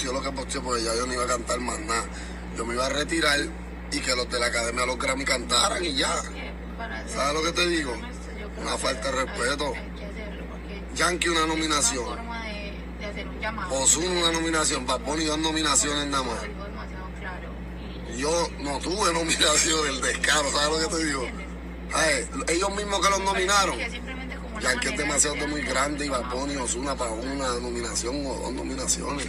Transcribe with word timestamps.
Posteó 0.00 0.12
lo 0.14 0.22
que 0.22 0.32
posteó, 0.32 0.62
porque 0.62 0.82
ya 0.82 0.94
yo 0.94 1.06
no 1.06 1.12
iba 1.12 1.24
a 1.24 1.26
cantar 1.26 1.60
más 1.60 1.78
nada. 1.80 2.04
Yo 2.56 2.64
me 2.64 2.74
iba 2.74 2.86
a 2.86 2.88
retirar 2.88 3.38
y 3.92 3.98
que 4.00 4.16
los 4.16 4.30
de 4.30 4.40
la 4.40 4.46
Academia 4.46 4.86
los 4.86 4.98
Grammy 4.98 5.24
cantaran 5.24 5.84
y 5.84 5.94
ya. 5.94 6.14
¿Sabes 7.06 7.34
lo 7.34 7.42
que 7.42 7.52
te 7.52 7.68
digo? 7.68 7.92
Una 8.62 8.78
falta 8.78 9.10
de 9.10 9.24
respeto. 9.24 9.74
Yankee 10.94 11.28
una 11.28 11.46
nominación. 11.46 12.18
Ozuna 13.70 14.10
una 14.10 14.32
nominación. 14.32 14.86
Paponi 14.86 15.24
dos 15.24 15.38
nominaciones 15.38 16.06
nada 16.06 16.24
más. 16.24 16.38
Yo 18.16 18.48
no 18.60 18.78
tuve 18.78 19.12
nominación 19.12 19.84
del 19.84 20.00
descaro, 20.00 20.50
¿sabes 20.50 20.82
lo 20.82 20.88
que 20.88 20.96
te 20.96 21.04
digo? 21.04 21.26
Ay, 21.92 22.28
ellos 22.48 22.74
mismos 22.74 23.00
que 23.00 23.10
los 23.10 23.20
nominaron. 23.20 23.78
Yankee 24.60 24.88
es 24.88 24.96
demasiado 24.96 25.48
muy 25.48 25.62
grande 25.62 26.06
y 26.06 26.08
Baboni 26.08 26.54
y 26.54 26.56
Ozuna 26.56 26.94
para 26.94 27.10
una 27.10 27.48
nominación 27.60 28.26
o 28.26 28.34
dos 28.34 28.52
nominaciones. 28.52 29.28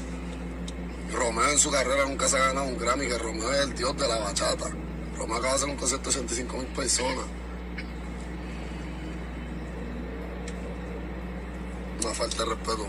Romeo 1.11 1.49
en 1.49 1.57
su 1.57 1.69
carrera 1.71 2.05
nunca 2.05 2.27
se 2.27 2.37
ha 2.37 2.47
ganado 2.47 2.67
un 2.67 2.77
Grammy, 2.77 3.07
que 3.07 3.17
Romeo 3.17 3.51
es 3.51 3.67
el 3.67 3.73
dios 3.73 3.95
de 3.97 4.07
la 4.07 4.19
bachata. 4.19 4.69
Romeo 5.17 5.37
acaba 5.37 5.49
de 5.53 5.55
hacer 5.55 5.69
un 5.69 5.75
concierto 5.75 6.09
de 6.09 6.17
85 6.17 6.57
mil 6.57 6.67
personas. 6.67 7.25
Una 12.03 12.13
falta 12.13 12.43
de 12.43 12.49
respeto. 12.49 12.87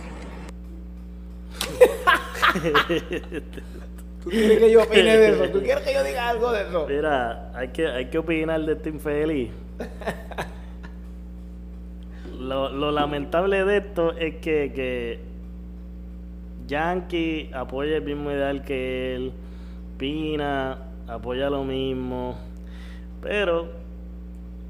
¿Tú 4.22 4.30
quieres 4.30 4.58
que 4.58 4.70
yo 4.70 4.82
opine 4.82 5.16
de 5.16 5.28
eso? 5.30 5.48
¿Tú 5.50 5.62
quieres 5.64 5.84
que 5.84 5.94
yo 5.94 6.04
diga 6.04 6.28
algo 6.28 6.52
de 6.52 6.62
eso? 6.62 6.86
Mira, 6.88 7.50
hay 7.54 7.68
que, 7.68 7.88
hay 7.88 8.06
que 8.06 8.18
opinar 8.18 8.60
de 8.64 8.72
este 8.74 8.88
infeliz. 8.88 9.50
Lo, 12.38 12.70
lo 12.70 12.90
lamentable 12.90 13.64
de 13.64 13.76
esto 13.76 14.16
es 14.16 14.36
que, 14.36 14.72
que 14.74 15.20
Yankee 16.72 17.50
apoya 17.52 17.96
el 17.96 18.02
mismo 18.02 18.30
ideal 18.30 18.62
que 18.64 19.14
él, 19.14 19.32
Pina 19.98 20.78
apoya 21.06 21.50
lo 21.50 21.64
mismo, 21.64 22.36
pero 23.20 23.68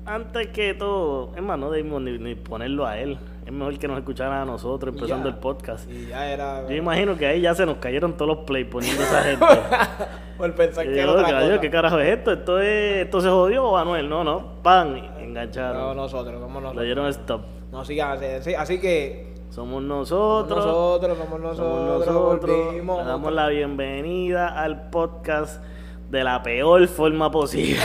antes 0.04 0.48
que 0.48 0.74
todo, 0.74 1.30
es 1.36 1.42
más, 1.42 1.56
no 1.58 1.70
debemos 1.70 2.02
ni, 2.02 2.18
ni 2.18 2.34
ponerlo 2.34 2.84
a 2.86 2.98
él, 2.98 3.18
es 3.46 3.52
mejor 3.52 3.78
que 3.78 3.86
nos 3.86 3.98
escucharan 3.98 4.42
a 4.42 4.44
nosotros 4.44 4.94
empezando 4.94 5.28
Ya. 5.28 5.34
el 5.34 5.40
podcast. 5.40 5.88
Y 5.90 6.06
ya 6.08 6.26
era. 6.32 6.68
Yo 6.68 6.74
imagino 6.74 7.16
que 7.16 7.26
ahí 7.26 7.40
ya 7.40 7.54
se 7.54 7.64
nos 7.66 7.76
cayeron 7.76 8.16
todos 8.16 8.36
los 8.36 8.44
play 8.44 8.64
poniendo 8.64 9.00
esa 9.02 9.22
gente. 9.22 9.46
Por 10.38 10.52
pensar 10.56 10.84
que 10.84 10.98
era 11.00 11.12
otra 11.12 11.24
"Caballo, 11.26 11.46
cosa. 11.50 11.60
¿Qué 11.60 11.70
carajo 11.70 11.98
es 12.00 12.18
esto? 12.18 12.32
¿Esto, 12.32 12.60
es, 12.60 13.04
¿Esto 13.04 13.20
se 13.20 13.28
jodió, 13.28 13.70
Manuel? 13.72 14.08
No, 14.08 14.24
no, 14.24 14.54
pan, 14.62 14.92
No, 14.94 15.18
engancharon. 15.20 15.96
nosotros, 15.96 16.40
como 16.42 16.58
Le 16.58 16.62
nosotros. 16.64 16.84
dieron 16.84 17.06
stop. 17.08 17.42
No 17.70 17.80
así- 17.80 18.00
Así 18.00 18.80
que. 18.80 19.31
Somos 19.52 19.82
somos 19.82 19.82
nosotros. 19.82 20.64
Nosotros, 20.64 21.18
somos 21.18 21.28
somos 21.28 21.40
nosotros. 21.42 22.06
nosotros. 22.06 22.64
volvimos. 22.64 22.98
Le 23.00 23.04
damos 23.04 23.32
la 23.34 23.48
bienvenida 23.48 24.48
al 24.48 24.88
podcast 24.88 25.62
de 26.10 26.24
la 26.24 26.42
peor 26.42 26.88
forma 26.88 27.30
posible. 27.30 27.82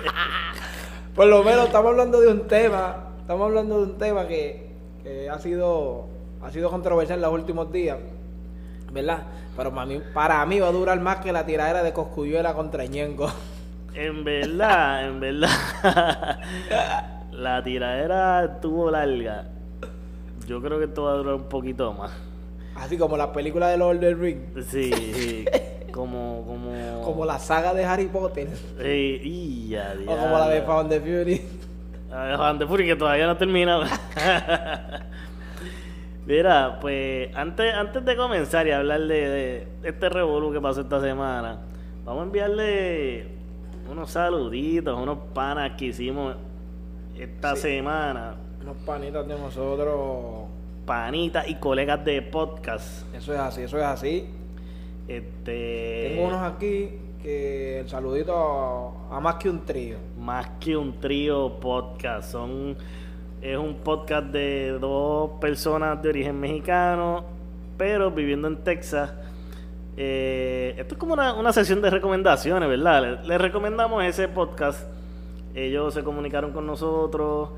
Por 1.14 1.26
lo 1.26 1.44
menos 1.44 1.66
estamos 1.66 1.90
hablando 1.90 2.22
de 2.22 2.28
un 2.28 2.48
tema. 2.48 3.08
Estamos 3.20 3.48
hablando 3.48 3.80
de 3.80 3.82
un 3.82 3.98
tema 3.98 4.26
que, 4.26 4.70
que 5.02 5.28
ha 5.28 5.38
sido 5.38 6.06
ha 6.42 6.50
sido 6.50 6.70
controversial 6.70 7.18
en 7.18 7.22
los 7.22 7.34
últimos 7.34 7.70
días. 7.70 7.98
¿Verdad? 8.90 9.24
Pero 9.54 9.74
para 9.74 9.84
mí, 9.84 10.00
para 10.14 10.46
mí 10.46 10.58
va 10.58 10.68
a 10.68 10.72
durar 10.72 10.98
más 11.00 11.18
que 11.18 11.32
la 11.32 11.44
tiradera 11.44 11.82
de 11.82 11.92
Coscuyuela 11.92 12.54
contra 12.54 12.86
Ñengo. 12.86 13.30
en 13.92 14.24
verdad, 14.24 15.06
en 15.06 15.20
verdad. 15.20 16.40
la 17.30 17.62
tiradera 17.62 18.46
estuvo 18.46 18.90
larga. 18.90 19.59
Yo 20.50 20.60
creo 20.60 20.78
que 20.80 20.86
esto 20.86 21.04
va 21.04 21.12
a 21.12 21.14
durar 21.14 21.34
un 21.34 21.44
poquito 21.48 21.92
más. 21.92 22.10
Así 22.74 22.98
como 22.98 23.16
la 23.16 23.32
película 23.32 23.68
de 23.68 23.76
Lord 23.76 23.96
of 23.96 24.00
the 24.00 24.14
Ring. 24.14 24.38
Sí, 24.66 24.90
sí. 25.14 25.44
Como, 25.92 26.44
como. 26.44 27.02
Como 27.04 27.24
la 27.24 27.38
saga 27.38 27.72
de 27.72 27.84
Harry 27.84 28.06
Potter. 28.06 28.48
Sí, 28.82 29.20
y 29.22 29.68
ya, 29.68 29.94
O 30.08 30.16
como 30.16 30.38
la 30.38 30.48
de. 30.48 30.62
Found 30.62 30.90
the 30.90 31.00
Fury. 31.00 31.40
A 32.12 32.24
ver, 32.24 32.36
Juan 32.36 32.58
de 32.58 32.66
Fury, 32.66 32.86
que 32.86 32.96
todavía 32.96 33.26
no 33.26 33.32
ha 33.32 33.38
terminado. 33.38 33.84
Mira, 36.26 36.78
pues 36.80 37.34
antes, 37.36 37.72
antes 37.72 38.04
de 38.04 38.16
comenzar 38.16 38.66
y 38.66 38.72
hablar 38.72 39.00
de, 39.02 39.28
de 39.28 39.68
este 39.84 40.08
revolú 40.08 40.52
que 40.52 40.60
pasó 40.60 40.80
esta 40.82 41.00
semana, 41.00 41.60
vamos 42.04 42.22
a 42.22 42.26
enviarle 42.26 43.28
unos 43.90 44.10
saluditos, 44.10 44.98
unos 45.00 45.18
panas 45.32 45.72
que 45.78 45.86
hicimos 45.86 46.34
esta 47.16 47.54
Sí. 47.56 47.62
semana. 47.62 48.34
Unos 48.70 48.84
panitas 48.84 49.26
de 49.26 49.36
nosotros. 49.36 50.48
Panitas 50.86 51.48
y 51.48 51.56
colegas 51.56 52.04
de 52.04 52.22
podcast. 52.22 53.12
Eso 53.12 53.34
es 53.34 53.40
así, 53.40 53.62
eso 53.62 53.78
es 53.78 53.84
así. 53.84 54.26
Este, 55.08 56.10
Tengo 56.14 56.28
unos 56.28 56.42
aquí 56.52 56.90
que 57.20 57.80
el 57.80 57.88
saludito 57.88 58.32
a, 59.10 59.16
a 59.16 59.20
más 59.20 59.34
que 59.36 59.50
un 59.50 59.64
trío. 59.64 59.98
más 60.16 60.50
que 60.60 60.76
un 60.76 61.00
trío 61.00 61.58
podcast. 61.58 62.30
Son, 62.30 62.76
es 63.42 63.58
un 63.58 63.74
podcast 63.78 64.28
de 64.28 64.78
dos 64.80 65.32
personas 65.40 66.00
de 66.00 66.08
origen 66.10 66.38
mexicano, 66.38 67.24
pero 67.76 68.12
viviendo 68.12 68.46
en 68.46 68.58
Texas. 68.62 69.12
Eh, 69.96 70.76
esto 70.78 70.94
es 70.94 70.98
como 70.98 71.14
una, 71.14 71.34
una 71.34 71.52
sesión 71.52 71.82
de 71.82 71.90
recomendaciones, 71.90 72.68
¿verdad? 72.68 73.18
Les, 73.18 73.26
les 73.26 73.40
recomendamos 73.40 74.04
ese 74.04 74.28
podcast. 74.28 74.88
Ellos 75.56 75.92
se 75.92 76.04
comunicaron 76.04 76.52
con 76.52 76.66
nosotros. 76.68 77.48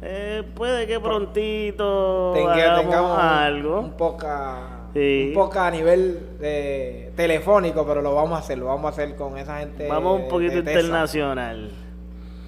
Eh, 0.00 0.42
puede 0.54 0.86
que 0.86 1.00
prontito 1.00 2.32
Tenga- 2.34 2.52
hagamos 2.52 2.80
tengamos 2.82 3.18
algo. 3.18 3.80
Un 3.80 3.90
poca, 3.92 4.56
Sí. 4.94 5.26
un 5.28 5.34
poca 5.34 5.66
a 5.66 5.70
nivel 5.70 6.38
de 6.40 7.12
telefónico, 7.16 7.84
pero 7.86 8.00
lo 8.00 8.14
vamos 8.14 8.32
a 8.36 8.38
hacer, 8.38 8.58
lo 8.58 8.66
vamos 8.66 8.84
a 8.86 8.88
hacer 8.90 9.16
con 9.16 9.36
esa 9.38 9.58
gente. 9.58 9.88
Vamos 9.88 10.20
un 10.22 10.28
poquito 10.28 10.52
de 10.52 10.58
internacional. 10.58 11.70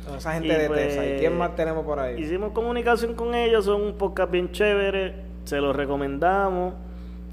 Con 0.06 0.16
esa 0.19 0.33
gente 0.34 0.49
Y 0.49 0.50
de 0.56 0.66
pues. 0.69 0.94
¿Y 0.97 1.19
quién 1.19 1.37
más 1.37 1.55
tenemos 1.56 1.84
por 1.84 1.99
ahí? 1.99 2.21
Hicimos 2.21 2.53
comunicación 2.53 3.15
con 3.15 3.34
ellos, 3.34 3.65
son 3.65 3.83
un 3.83 3.93
podcast 3.94 4.31
bien 4.31 4.50
chévere, 4.53 5.15
se 5.44 5.60
los 5.60 5.75
recomendamos, 5.75 6.75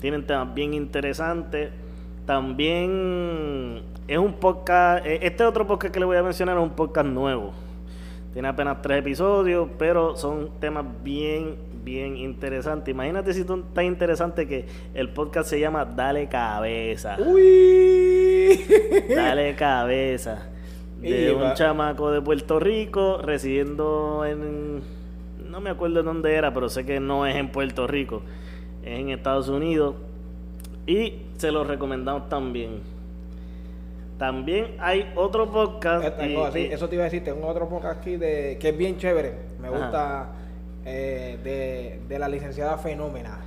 tienen 0.01 0.25
temas 0.25 0.53
bien 0.53 0.73
interesantes. 0.73 1.69
También 2.25 3.83
es 4.07 4.17
un 4.17 4.33
podcast, 4.33 5.05
eh, 5.05 5.19
este 5.21 5.43
otro 5.45 5.65
podcast 5.65 5.93
que 5.93 5.99
le 5.99 6.05
voy 6.05 6.17
a 6.17 6.23
mencionar 6.23 6.57
es 6.57 6.63
un 6.63 6.71
podcast 6.71 7.07
nuevo. 7.07 7.51
Tiene 8.37 8.49
apenas 8.49 8.83
tres 8.83 8.99
episodios, 8.99 9.67
pero 9.79 10.15
son 10.15 10.59
temas 10.59 10.85
bien, 11.03 11.55
bien 11.83 12.17
interesantes. 12.17 12.93
Imagínate 12.93 13.33
si 13.33 13.43
son 13.43 13.73
tan 13.73 13.85
interesantes 13.85 14.45
que 14.45 14.67
el 14.93 15.09
podcast 15.09 15.49
se 15.49 15.59
llama 15.59 15.85
Dale 15.85 16.29
Cabeza. 16.29 17.17
¡Uy! 17.17 18.63
Dale 19.09 19.55
cabeza. 19.55 20.49
De 21.01 21.33
un 21.33 21.55
chamaco 21.55 22.11
de 22.11 22.21
Puerto 22.21 22.59
Rico 22.59 23.23
residiendo 23.23 24.23
en. 24.23 24.83
No 25.49 25.59
me 25.59 25.71
acuerdo 25.71 26.01
en 26.01 26.05
dónde 26.05 26.35
era, 26.35 26.53
pero 26.53 26.69
sé 26.69 26.85
que 26.85 26.99
no 26.99 27.25
es 27.25 27.35
en 27.37 27.51
Puerto 27.51 27.87
Rico. 27.87 28.21
Es 28.83 28.99
en 28.99 29.09
Estados 29.09 29.49
Unidos. 29.49 29.95
Y 30.85 31.23
se 31.37 31.51
lo 31.51 31.63
recomendamos 31.63 32.29
también. 32.29 32.81
También 34.17 34.75
hay 34.79 35.11
otro 35.15 35.51
podcast. 35.51 36.21
Y- 36.55 36.65
eso 36.65 36.89
te 36.89 36.95
iba 36.95 37.03
a 37.03 37.05
decir, 37.05 37.23
tengo 37.23 37.47
otro 37.47 37.69
podcast 37.69 37.99
aquí 37.99 38.15
de, 38.17 38.57
que 38.59 38.69
es 38.69 38.77
bien 38.77 38.97
chévere. 38.97 39.33
Me 39.61 39.67
Ajá. 39.67 39.77
gusta 39.77 40.29
eh, 40.85 41.37
de, 41.43 41.99
de 42.07 42.19
la 42.19 42.27
licenciada 42.27 42.77
Fenómena. 42.77 43.39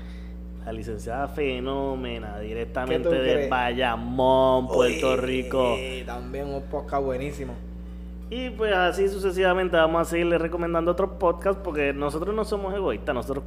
La 0.64 0.72
licenciada 0.72 1.26
Fenómena, 1.26 2.36
¿Qué 2.38 2.46
directamente 2.46 3.08
de 3.08 3.32
crees? 3.32 3.50
Bayamón, 3.50 4.68
Puerto 4.68 5.10
Uy, 5.12 5.16
Rico. 5.16 5.76
También 6.06 6.46
un 6.48 6.62
podcast 6.64 7.02
buenísimo. 7.02 7.54
Y 8.28 8.50
pues 8.50 8.72
así 8.72 9.08
sucesivamente 9.08 9.76
vamos 9.76 10.02
a 10.02 10.04
seguirle 10.04 10.38
recomendando 10.38 10.92
otros 10.92 11.10
podcasts 11.18 11.60
porque 11.64 11.92
nosotros 11.92 12.32
no 12.34 12.44
somos 12.44 12.72
egoístas, 12.74 13.12
nosotros 13.14 13.42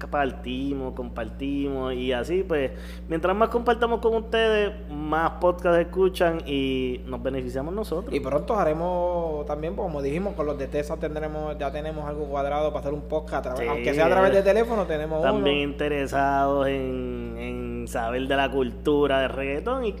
com- 0.00 0.10
partimos, 0.10 0.94
compartimos 0.94 1.94
y 1.94 2.12
así 2.12 2.42
pues 2.42 2.70
mientras 3.08 3.34
más 3.36 3.48
compartamos 3.48 4.00
con 4.00 4.14
ustedes, 4.14 4.72
más 4.90 5.32
podcasts 5.40 5.78
escuchan 5.80 6.38
y 6.46 7.00
nos 7.06 7.22
beneficiamos 7.22 7.74
nosotros. 7.74 8.14
Y 8.14 8.20
pronto 8.20 8.56
haremos 8.58 9.44
también, 9.46 9.74
pues, 9.74 9.84
como 9.86 10.02
dijimos, 10.02 10.34
con 10.34 10.46
los 10.46 10.58
de 10.58 10.66
Tesa 10.68 10.96
tendremos, 10.96 11.56
ya 11.58 11.70
tenemos 11.72 12.06
algo 12.08 12.24
cuadrado 12.26 12.68
para 12.72 12.80
hacer 12.80 12.92
un 12.94 13.02
podcast, 13.02 13.46
a 13.46 13.54
través- 13.54 13.60
Sí. 13.62 13.68
aunque 13.68 13.94
sea 13.94 14.06
a 14.06 14.10
través 14.10 14.32
de 14.32 14.42
teléfono, 14.42 14.84
tenemos 14.86 15.22
También 15.22 15.56
uno. 15.58 15.64
interesados 15.72 16.66
en, 16.68 17.36
en 17.38 17.88
saber 17.88 18.26
de 18.28 18.36
la 18.36 18.50
cultura 18.50 19.20
del 19.20 19.30
reggaetón 19.30 19.84
y, 19.84 19.94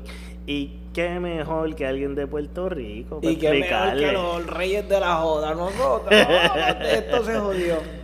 y 0.46 0.78
qué 0.92 1.18
mejor 1.20 1.74
que 1.74 1.86
alguien 1.86 2.14
de 2.14 2.26
Puerto 2.26 2.68
Rico 2.68 3.20
para 3.20 3.32
Y 3.32 3.36
que 3.36 3.50
mejor 3.50 3.96
que 3.96 4.12
los 4.12 4.46
reyes 4.46 4.88
de 4.88 5.00
la 5.00 5.14
joda, 5.16 5.54
nosotros. 5.54 6.08
Esto 6.92 7.24
se 7.24 7.38
jodió. 7.38 8.03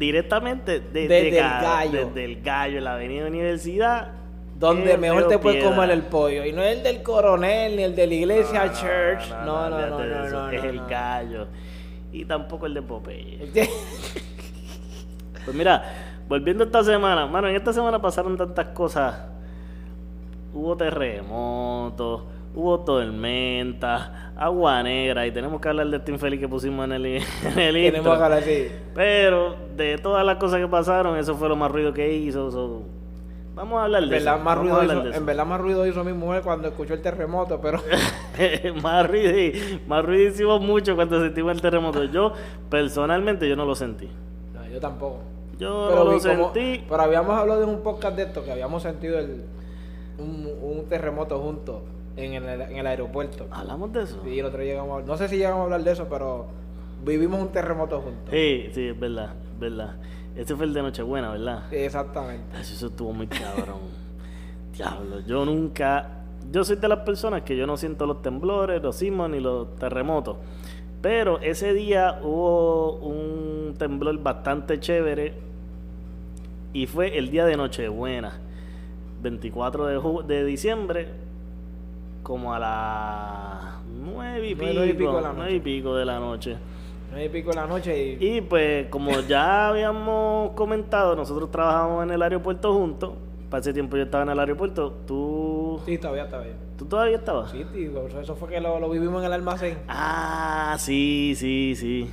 Directamente 0.00 0.80
desde, 0.80 1.28
el 1.28 1.34
Ga- 1.34 1.62
gallo. 1.62 2.06
desde 2.06 2.24
el 2.24 2.42
gallo 2.42 2.78
en 2.78 2.84
la 2.84 2.94
avenida 2.94 3.26
Universidad 3.26 4.08
Donde 4.58 4.94
en 4.94 5.00
mejor 5.00 5.28
te 5.28 5.38
puedes 5.38 5.62
comer 5.62 5.90
el 5.90 6.02
pollo. 6.02 6.44
Y 6.44 6.52
no 6.52 6.62
el 6.62 6.82
del 6.82 7.02
coronel, 7.02 7.76
ni 7.76 7.82
el 7.84 7.94
de 7.94 8.06
la 8.06 8.14
iglesia 8.14 8.64
No, 8.66 8.72
church. 8.72 9.30
No, 9.44 9.70
no, 9.70 9.86
no, 9.88 9.98
no, 10.04 10.28
no, 10.30 10.50
es 10.50 10.64
el 10.64 10.80
gallo. 10.86 11.46
Y 12.12 12.24
tampoco 12.24 12.66
el 12.66 12.74
de 12.74 12.82
Popeye. 12.82 13.50
Pues 15.44 15.56
mira 15.56 15.82
volviendo 16.28 16.64
a 16.64 16.66
esta 16.66 16.84
semana. 16.84 17.26
Mano 17.26 17.48
en 17.48 17.56
esta 17.56 17.72
semana 17.72 18.00
pasaron 18.00 18.36
tantas 18.36 18.66
cosas. 18.68 19.16
Hubo 20.52 20.76
terremotos 20.76 22.22
hubo 22.54 22.80
tormenta 22.80 24.32
agua 24.36 24.82
negra 24.82 25.26
y 25.26 25.30
tenemos 25.32 25.60
que 25.60 25.68
hablar 25.68 25.86
de 25.88 25.96
este 25.98 26.12
infeliz 26.12 26.40
que 26.40 26.48
pusimos 26.48 26.84
en 26.86 26.92
el, 26.92 27.06
en 27.06 27.18
el 27.58 27.74
Tenemos 27.74 27.96
intro. 27.98 28.02
que 28.18 28.24
hablar 28.24 28.32
así. 28.38 28.68
Pero 28.94 29.56
de 29.76 29.98
todas 29.98 30.24
las 30.24 30.36
cosas 30.36 30.60
que 30.60 30.66
pasaron, 30.68 31.16
eso 31.18 31.34
fue 31.36 31.48
lo 31.48 31.56
más 31.56 31.70
ruido 31.70 31.92
que 31.92 32.12
hizo. 32.12 32.50
so- 32.50 32.82
Vamos 33.54 33.80
a 33.80 33.84
hablar 33.84 34.04
En 34.04 34.08
de 34.08 34.16
verdad, 34.16 34.34
eso. 34.36 34.44
más 34.44 34.58
ruido 34.58 34.74
hablar 34.76 34.96
hizo, 34.96 35.04
de 35.04 35.10
eso. 35.10 35.18
en 35.18 35.26
verdad 35.26 35.44
más 35.46 35.60
ruido 35.60 35.86
hizo 35.86 36.02
mi 36.04 36.12
mujer 36.12 36.42
cuando 36.42 36.68
escuchó 36.68 36.94
el 36.94 37.02
terremoto, 37.02 37.60
pero 37.60 37.78
más, 38.82 39.06
ruido, 39.08 39.58
más 39.86 40.04
ruido 40.04 40.28
hicimos 40.30 40.60
mucho 40.62 40.94
cuando 40.96 41.20
sentimos 41.20 41.52
el 41.52 41.60
terremoto. 41.60 42.04
Yo, 42.04 42.32
personalmente, 42.70 43.48
yo 43.48 43.56
no 43.56 43.64
lo 43.66 43.74
sentí. 43.74 44.08
no, 44.54 44.66
yo 44.68 44.80
tampoco. 44.80 45.18
Yo 45.58 45.88
Pero, 45.90 46.04
no 46.04 46.12
lo 46.12 46.18
como- 46.20 46.52
sentí. 46.54 46.84
pero 46.88 47.02
habíamos 47.02 47.36
hablado 47.36 47.60
de 47.60 47.66
un 47.66 47.82
podcast 47.82 48.16
de 48.16 48.22
esto, 48.22 48.42
que 48.44 48.52
habíamos 48.52 48.82
sentido 48.82 49.18
el, 49.18 49.42
un, 50.18 50.48
un 50.62 50.88
terremoto 50.88 51.38
juntos 51.38 51.82
en 52.22 52.34
el, 52.34 52.60
en 52.62 52.76
el 52.76 52.86
aeropuerto. 52.86 53.46
Hablamos 53.50 53.92
de 53.92 54.02
eso. 54.02 54.22
Y 54.26 54.38
nosotros 54.40 54.62
llegamos 54.64 55.02
a- 55.02 55.06
no 55.06 55.16
sé 55.16 55.28
si 55.28 55.36
llegamos 55.36 55.60
a 55.60 55.64
hablar 55.64 55.82
de 55.84 55.92
eso, 55.92 56.06
pero 56.08 56.46
vivimos 57.04 57.40
un 57.40 57.48
terremoto 57.48 58.00
juntos. 58.00 58.28
Sí, 58.30 58.68
sí, 58.72 58.88
es 58.88 58.98
verdad, 58.98 59.34
verdad. 59.58 59.96
Ese 60.36 60.54
fue 60.56 60.64
el 60.66 60.72
de 60.74 60.82
Nochebuena, 60.82 61.32
¿verdad? 61.32 61.72
Exactamente. 61.72 62.60
Eso, 62.60 62.86
estuvo 62.86 63.12
muy 63.12 63.26
cabrón. 63.26 63.78
Diablo, 64.76 65.20
yo 65.26 65.44
nunca. 65.44 66.16
Yo 66.50 66.64
soy 66.64 66.76
de 66.76 66.88
las 66.88 67.00
personas 67.00 67.42
que 67.42 67.56
yo 67.56 67.66
no 67.66 67.76
siento 67.76 68.06
los 68.06 68.22
temblores, 68.22 68.82
los 68.82 68.96
sismos 68.96 69.28
ni 69.30 69.40
los 69.40 69.74
terremotos. 69.76 70.36
Pero 71.02 71.38
ese 71.40 71.72
día 71.74 72.18
hubo 72.22 72.94
un 72.96 73.74
temblor 73.78 74.18
bastante 74.22 74.78
chévere 74.80 75.34
y 76.72 76.86
fue 76.86 77.16
el 77.18 77.30
día 77.30 77.44
de 77.46 77.56
Nochebuena, 77.56 78.38
24 79.22 79.86
de, 79.86 80.34
de 80.34 80.44
diciembre, 80.44 81.08
como 82.22 82.54
a 82.54 82.58
las 82.58 83.82
nueve 84.02 84.48
y 84.48 84.54
pico, 84.54 84.70
Nueve 84.74 84.90
y 84.90 84.94
pico 84.94 85.16
de 85.16 85.22
la 85.22 85.32
nueve 85.32 85.52
y 85.54 85.60
pico 85.60 85.94
de 85.96 86.04
la 86.04 86.18
noche. 86.20 86.56
Nueve 87.10 87.24
y 87.26 87.28
pico 87.28 87.50
de 87.50 87.56
la 87.56 87.66
noche 87.66 88.16
y, 88.20 88.36
Y 88.36 88.40
pues, 88.40 88.86
como 88.88 89.10
ya 89.20 89.68
habíamos 89.68 90.52
comentado, 90.52 91.16
nosotros 91.16 91.50
trabajamos 91.50 92.04
en 92.04 92.10
el 92.12 92.22
aeropuerto 92.22 92.72
juntos. 92.72 93.12
Para 93.50 93.60
ese 93.62 93.72
tiempo 93.72 93.96
yo 93.96 94.04
estaba 94.04 94.22
en 94.22 94.30
el 94.30 94.38
aeropuerto. 94.38 94.92
¿Tú, 95.08 95.80
Sí, 95.84 95.98
todavía 95.98 96.24
está 96.24 96.38
bien. 96.38 96.54
¿tú 96.78 96.84
todavía 96.84 97.16
estabas? 97.16 97.50
Sí, 97.50 97.64
tío, 97.72 98.06
eso 98.06 98.36
fue 98.36 98.48
que 98.48 98.60
lo, 98.60 98.78
lo 98.78 98.88
vivimos 98.88 99.20
en 99.20 99.26
el 99.26 99.32
almacén. 99.32 99.78
Ah, 99.88 100.76
sí, 100.78 101.34
sí, 101.36 101.74
sí. 101.76 102.08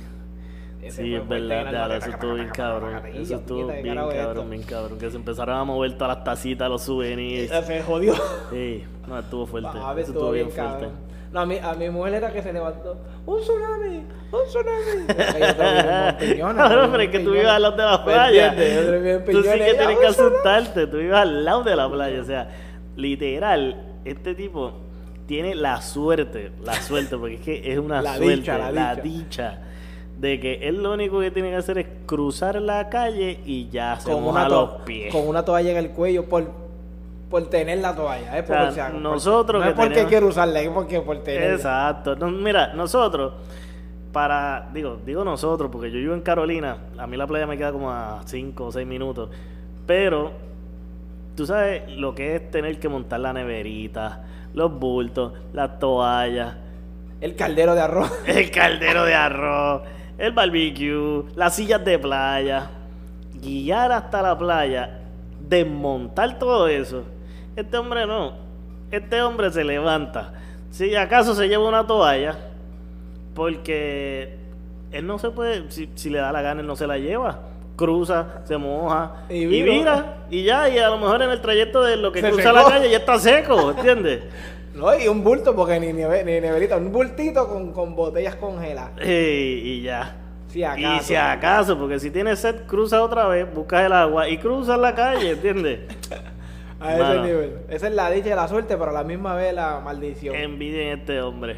Sí, 0.90 1.14
es 1.14 1.28
verdad, 1.28 1.72
ya, 1.72 1.96
eso 1.96 2.10
estuvo 2.10 2.34
bien 2.34 2.48
cabrón. 2.48 3.02
Eso 3.14 3.36
estuvo 3.36 3.66
puñeta, 3.66 3.76
¿qué 3.76 3.82
bien 3.82 3.96
cabrón, 3.96 4.50
bien 4.50 4.62
cabrón. 4.62 4.98
Que 4.98 5.10
se 5.10 5.16
empezaron 5.16 5.56
a 5.56 5.64
mover 5.64 5.92
todas 5.96 6.16
las 6.16 6.24
tacitas, 6.24 6.68
los 6.68 6.82
souvenirs. 6.82 7.50
Ya 7.50 7.62
Se 7.62 7.82
jodió. 7.82 8.14
Sí, 8.50 8.84
no, 9.06 9.18
estuvo 9.18 9.46
fuerte. 9.46 9.70
Eso 10.00 10.12
estuvo 10.12 10.30
bien 10.30 10.50
fuerte. 10.50 10.88
No, 11.32 11.40
a 11.40 11.46
mi, 11.46 11.58
a 11.58 11.74
mi 11.74 11.90
mujer 11.90 12.14
era 12.14 12.32
que 12.32 12.42
se 12.42 12.52
levantó. 12.52 12.96
¡Un 13.26 13.40
tsunami! 13.40 14.06
¡Un 14.32 14.46
tsunami! 14.46 15.04
En 16.40 16.56
pero 16.56 17.00
es 17.00 17.10
que 17.10 17.20
tú 17.20 17.34
ibas 17.34 17.52
al 17.52 17.62
lado 17.62 17.76
de 17.76 17.82
la 17.82 17.98
¿Me 17.98 18.04
playa. 18.04 18.54
Tú 19.30 19.42
sí 19.42 19.58
que 19.58 19.74
tienes 19.74 19.98
que 19.98 20.06
asustarte. 20.06 20.86
Tú 20.86 20.98
ibas 20.98 21.20
al 21.20 21.44
lado 21.44 21.64
de 21.64 21.76
la 21.76 21.90
playa. 21.90 22.20
O 22.20 22.24
sea, 22.24 22.48
literal, 22.96 23.98
este 24.04 24.34
tipo 24.34 24.72
tiene 25.26 25.54
la 25.54 25.82
suerte, 25.82 26.52
la 26.62 26.72
suerte, 26.80 27.18
porque 27.18 27.34
es 27.34 27.40
que 27.42 27.72
es 27.72 27.78
una 27.78 28.00
La 28.00 28.16
suerte, 28.16 28.72
la 28.72 28.94
dicha. 28.96 29.60
De 30.18 30.40
que 30.40 30.68
él 30.68 30.82
lo 30.82 30.92
único 30.94 31.20
que 31.20 31.30
tiene 31.30 31.50
que 31.50 31.56
hacer 31.56 31.78
es 31.78 31.86
cruzar 32.06 32.60
la 32.60 32.88
calle 32.88 33.40
y 33.44 33.68
ya 33.68 34.00
se 34.00 34.10
Con 34.10 34.24
moja 34.24 34.40
una, 34.40 34.48
los 34.48 34.70
pies. 34.84 35.12
con 35.12 35.28
una 35.28 35.44
toalla 35.44 35.70
en 35.70 35.76
el 35.76 35.90
cuello 35.90 36.24
por, 36.24 36.50
por 37.30 37.48
tener 37.48 37.78
la 37.78 37.94
toalla. 37.94 38.36
Es 38.36 38.44
O 38.44 38.46
sea, 38.48 38.64
por 38.64 38.72
si 38.74 38.80
acaso. 38.80 38.98
nosotros 38.98 39.60
no 39.60 39.64
que 39.66 39.70
es 39.70 39.76
porque 39.76 39.90
tenemos- 39.90 40.08
quiero 40.10 40.26
usarla, 40.26 40.60
es 40.60 40.68
porque 40.70 41.00
por 41.00 41.18
tenerla. 41.22 41.54
Exacto. 41.54 42.16
No, 42.16 42.30
mira, 42.32 42.74
nosotros, 42.74 43.34
para, 44.12 44.68
digo, 44.74 44.98
digo 45.06 45.22
nosotros, 45.22 45.70
porque 45.70 45.90
yo 45.92 45.98
vivo 45.98 46.14
en 46.14 46.22
Carolina, 46.22 46.78
a 46.98 47.06
mí 47.06 47.16
la 47.16 47.26
playa 47.28 47.46
me 47.46 47.56
queda 47.56 47.70
como 47.70 47.90
a 47.92 48.22
5 48.24 48.64
o 48.66 48.72
6 48.72 48.86
minutos, 48.86 49.30
pero 49.86 50.32
tú 51.36 51.46
sabes 51.46 51.88
lo 51.92 52.14
que 52.16 52.34
es 52.34 52.50
tener 52.50 52.80
que 52.80 52.88
montar 52.88 53.20
la 53.20 53.32
neverita, 53.32 54.24
los 54.54 54.72
bultos, 54.76 55.32
las 55.52 55.78
toallas, 55.78 56.56
El 57.20 57.36
caldero 57.36 57.76
de 57.76 57.82
arroz. 57.82 58.10
el 58.26 58.50
caldero 58.50 59.04
de 59.04 59.14
arroz, 59.14 59.82
el 60.18 60.32
barbecue, 60.32 61.24
las 61.36 61.54
sillas 61.56 61.84
de 61.84 61.98
playa, 61.98 62.70
guiar 63.40 63.92
hasta 63.92 64.20
la 64.20 64.36
playa, 64.36 64.98
desmontar 65.40 66.38
todo 66.38 66.66
eso. 66.68 67.04
Este 67.56 67.76
hombre 67.78 68.06
no. 68.06 68.32
Este 68.90 69.22
hombre 69.22 69.50
se 69.50 69.64
levanta. 69.64 70.32
Si 70.70 70.94
acaso 70.96 71.34
se 71.34 71.48
lleva 71.48 71.68
una 71.68 71.86
toalla, 71.86 72.36
porque 73.34 74.36
él 74.90 75.06
no 75.06 75.18
se 75.18 75.30
puede, 75.30 75.70
si, 75.70 75.88
si 75.94 76.10
le 76.10 76.18
da 76.18 76.32
la 76.32 76.42
gana, 76.42 76.60
él 76.60 76.66
no 76.66 76.76
se 76.76 76.86
la 76.86 76.98
lleva. 76.98 77.40
Cruza, 77.76 78.40
se 78.44 78.56
moja 78.56 79.24
Y 79.30 79.42
y 79.44 79.46
vira. 79.46 79.72
vira, 79.72 80.16
y 80.30 80.42
ya, 80.42 80.68
y 80.68 80.78
a 80.78 80.88
lo 80.88 80.98
mejor 80.98 81.22
en 81.22 81.30
el 81.30 81.40
trayecto 81.40 81.80
de 81.84 81.96
lo 81.96 82.10
que 82.10 82.20
Se 82.20 82.30
cruza 82.32 82.52
la 82.52 82.64
calle 82.64 82.90
ya 82.90 82.98
está 82.98 83.18
seco, 83.20 83.70
¿entiendes? 83.70 84.22
No, 84.78 84.96
y 84.98 85.08
un 85.08 85.24
bulto, 85.24 85.54
porque 85.56 85.80
ni, 85.80 85.88
neve- 85.88 86.24
ni 86.24 86.40
neverita, 86.40 86.76
un 86.76 86.92
bultito 86.92 87.48
con, 87.48 87.72
con 87.72 87.94
botellas 87.96 88.36
congeladas. 88.36 88.92
y, 89.04 89.10
y 89.10 89.82
ya. 89.82 90.16
Si 90.48 90.60
Y 90.60 90.64
acaso. 90.64 91.04
si 91.04 91.14
acaso, 91.14 91.78
porque 91.78 91.98
si 92.00 92.10
tienes 92.10 92.38
sed, 92.38 92.64
cruza 92.66 93.02
otra 93.02 93.26
vez, 93.28 93.52
buscas 93.52 93.84
el 93.84 93.92
agua 93.92 94.28
y 94.28 94.38
cruzas 94.38 94.78
la 94.78 94.94
calle, 94.94 95.32
¿entiendes? 95.32 95.80
A 96.80 96.94
ese 96.94 97.02
Mano. 97.02 97.24
nivel. 97.24 97.58
Esa 97.68 97.88
es 97.88 97.94
la 97.94 98.08
dicha 98.10 98.28
y 98.28 98.34
la 98.36 98.46
suerte, 98.46 98.76
pero 98.76 98.90
a 98.90 98.94
la 98.94 99.02
misma 99.02 99.34
vez 99.34 99.52
la 99.52 99.80
maldición. 99.80 100.34
Envidien 100.36 100.90
a 100.90 101.00
este 101.00 101.20
hombre 101.20 101.56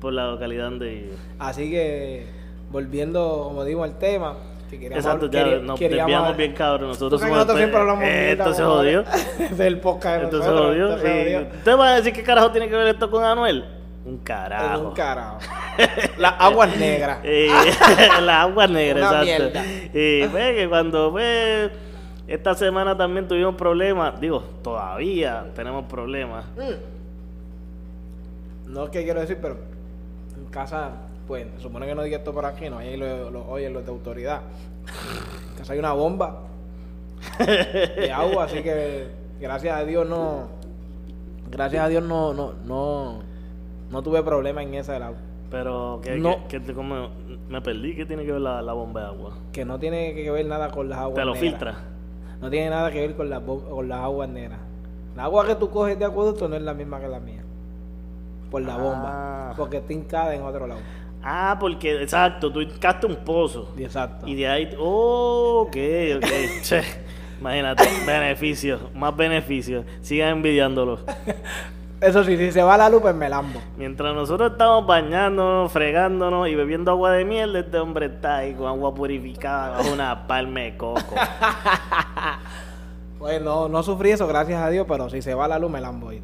por 0.00 0.12
la 0.12 0.26
localidad 0.30 0.64
donde 0.64 0.90
vive. 0.90 1.12
Así 1.38 1.70
que, 1.70 2.26
volviendo, 2.70 3.44
como 3.48 3.64
digo, 3.64 3.82
al 3.84 3.98
tema, 3.98 4.36
que 4.70 4.78
queríamos 4.78 5.04
Exacto, 5.04 5.26
ya 5.30 5.44
nos 5.58 5.78
queríamos 5.78 6.06
desviamos 6.06 6.36
bien 6.36 6.52
cabrón. 6.54 6.88
Nosotros 6.88 7.20
somos 7.20 7.34
nosotros 7.36 7.58
siempre 7.58 7.78
hablamos 7.80 8.04
eh, 8.04 8.32
Esto 8.32 8.54
se 8.54 8.62
jodió. 8.62 8.98
hablar. 9.06 9.18
Ese 9.38 9.44
es 9.54 9.60
el 9.60 9.80
podcast 9.80 10.18
de 10.18 10.24
Esto 10.24 10.42
se 10.42 10.48
jodió. 10.48 10.94
¿Usted 10.94 11.78
va 11.78 11.88
a 11.88 11.96
decir 11.96 12.12
qué 12.12 12.22
carajo 12.22 12.50
tiene 12.52 12.68
que 12.68 12.76
ver 12.76 12.86
esto 12.88 13.10
con 13.10 13.24
Anuel? 13.24 13.64
Un 14.04 14.14
Es 14.14 14.20
carajo. 14.24 14.88
un 14.88 14.94
carajo. 14.94 15.38
Las 16.18 16.34
aguas 16.38 16.76
negras. 16.76 17.18
Eh, 17.24 17.48
la 18.22 18.42
agua 18.42 18.66
negra, 18.66 19.10
Una 19.10 19.22
exacto. 19.22 19.58
Y 19.92 20.26
ve 20.26 20.54
que 20.56 20.66
cuando 20.68 21.12
ve 21.12 21.70
esta 22.26 22.54
semana 22.54 22.96
también 22.96 23.26
tuvimos 23.28 23.56
problemas, 23.56 24.20
digo, 24.20 24.42
todavía 24.62 25.46
tenemos 25.54 25.84
problemas. 25.86 26.44
Mm. 26.56 27.00
No 28.72 28.84
es 28.84 28.90
que 28.90 29.02
quiero 29.02 29.20
decir, 29.20 29.38
pero 29.42 29.56
en 30.36 30.44
casa, 30.46 30.92
pues, 31.30 31.46
supone 31.58 31.86
que 31.86 31.94
no 31.94 32.02
diga 32.02 32.16
esto 32.16 32.32
por 32.34 32.44
aquí, 32.44 32.68
no, 32.68 32.78
ahí 32.78 32.96
lo, 32.96 33.30
lo 33.30 33.48
oyen 33.48 33.72
los 33.72 33.84
de 33.84 33.92
autoridad. 33.92 34.40
Casa 35.56 35.74
hay 35.74 35.78
una 35.78 35.92
bomba 35.92 36.40
de 37.38 38.10
agua, 38.12 38.44
así 38.46 38.64
que 38.64 39.06
gracias 39.40 39.76
a 39.76 39.84
Dios 39.84 40.08
no, 40.08 40.48
gracias 41.48 41.84
a 41.84 41.86
Dios 41.88 42.02
no, 42.02 42.34
no, 42.34 42.54
no, 42.64 43.20
no 43.92 44.02
tuve 44.02 44.24
problema 44.24 44.60
en 44.64 44.74
esa 44.74 44.94
del 44.94 45.04
agua. 45.04 45.18
Pero 45.52 46.00
que, 46.02 46.16
No. 46.16 46.48
que, 46.48 46.60
que- 46.60 46.74
como 46.74 47.10
me 47.48 47.60
perdí, 47.60 47.94
¿qué 47.94 48.06
tiene 48.06 48.24
que 48.24 48.32
ver 48.32 48.40
la, 48.40 48.60
la 48.60 48.72
bomba 48.72 49.02
de 49.02 49.06
agua? 49.06 49.32
Que 49.52 49.64
no 49.64 49.78
tiene 49.78 50.12
que 50.14 50.28
ver 50.32 50.46
nada 50.46 50.72
con 50.72 50.88
las 50.88 50.98
aguas 50.98 51.14
¿Te 51.14 51.24
lo 51.24 51.34
negras. 51.34 51.50
filtra? 51.52 51.74
No 52.40 52.50
tiene 52.50 52.70
nada 52.70 52.90
que 52.90 53.00
ver 53.06 53.14
con 53.14 53.30
las, 53.30 53.40
con 53.42 53.88
las 53.88 54.00
aguas 54.00 54.28
negras. 54.28 54.58
La 55.14 55.24
agua 55.24 55.46
que 55.46 55.54
tú 55.54 55.70
coges 55.70 55.96
de 55.96 56.06
acueducto 56.06 56.48
no 56.48 56.56
es 56.56 56.62
la 56.62 56.74
misma 56.74 56.98
que 56.98 57.06
la 57.06 57.20
mía. 57.20 57.42
Por 58.50 58.62
la 58.62 58.74
Ah. 58.74 58.78
bomba. 58.78 59.54
Porque 59.56 59.76
está 59.76 59.92
hincada 59.92 60.34
en 60.34 60.42
otro 60.42 60.66
lado. 60.66 60.80
Ah, 61.22 61.56
porque, 61.60 62.02
exacto, 62.02 62.50
tú 62.50 62.60
hincaste 62.60 63.06
un 63.06 63.16
pozo. 63.16 63.72
Exacto. 63.78 64.26
Y 64.26 64.34
de 64.34 64.48
ahí, 64.48 64.70
oh, 64.78 65.66
ok, 65.66 65.76
ok. 66.16 66.30
Che, 66.62 66.82
imagínate, 67.40 67.84
beneficios, 68.06 68.80
más 68.94 69.14
beneficios. 69.16 69.84
Sigan 70.00 70.36
envidiándolo. 70.36 71.00
Eso 72.00 72.24
sí, 72.24 72.38
si 72.38 72.50
se 72.50 72.62
va 72.62 72.78
la 72.78 72.88
luz, 72.88 73.02
pues 73.02 73.14
me 73.14 73.28
lambo. 73.28 73.60
Mientras 73.76 74.14
nosotros 74.14 74.52
estamos 74.52 74.86
bañándonos, 74.86 75.70
fregándonos 75.70 76.48
y 76.48 76.54
bebiendo 76.54 76.90
agua 76.90 77.12
de 77.12 77.26
miel, 77.26 77.54
este 77.54 77.78
hombre 77.78 78.06
está 78.06 78.38
ahí 78.38 78.54
con 78.54 78.68
agua 78.68 78.94
purificada 78.94 79.76
bajo 79.76 79.92
una 79.92 80.26
palma 80.26 80.60
de 80.60 80.76
coco. 80.76 81.14
Pues 83.18 83.42
no, 83.42 83.68
no 83.68 83.82
sufrí 83.82 84.12
eso, 84.12 84.26
gracias 84.26 84.62
a 84.62 84.70
Dios, 84.70 84.86
pero 84.88 85.10
si 85.10 85.20
se 85.20 85.34
va 85.34 85.46
la 85.46 85.58
luz, 85.58 85.70
me 85.70 85.78
lambo. 85.78 86.10
Es 86.10 86.22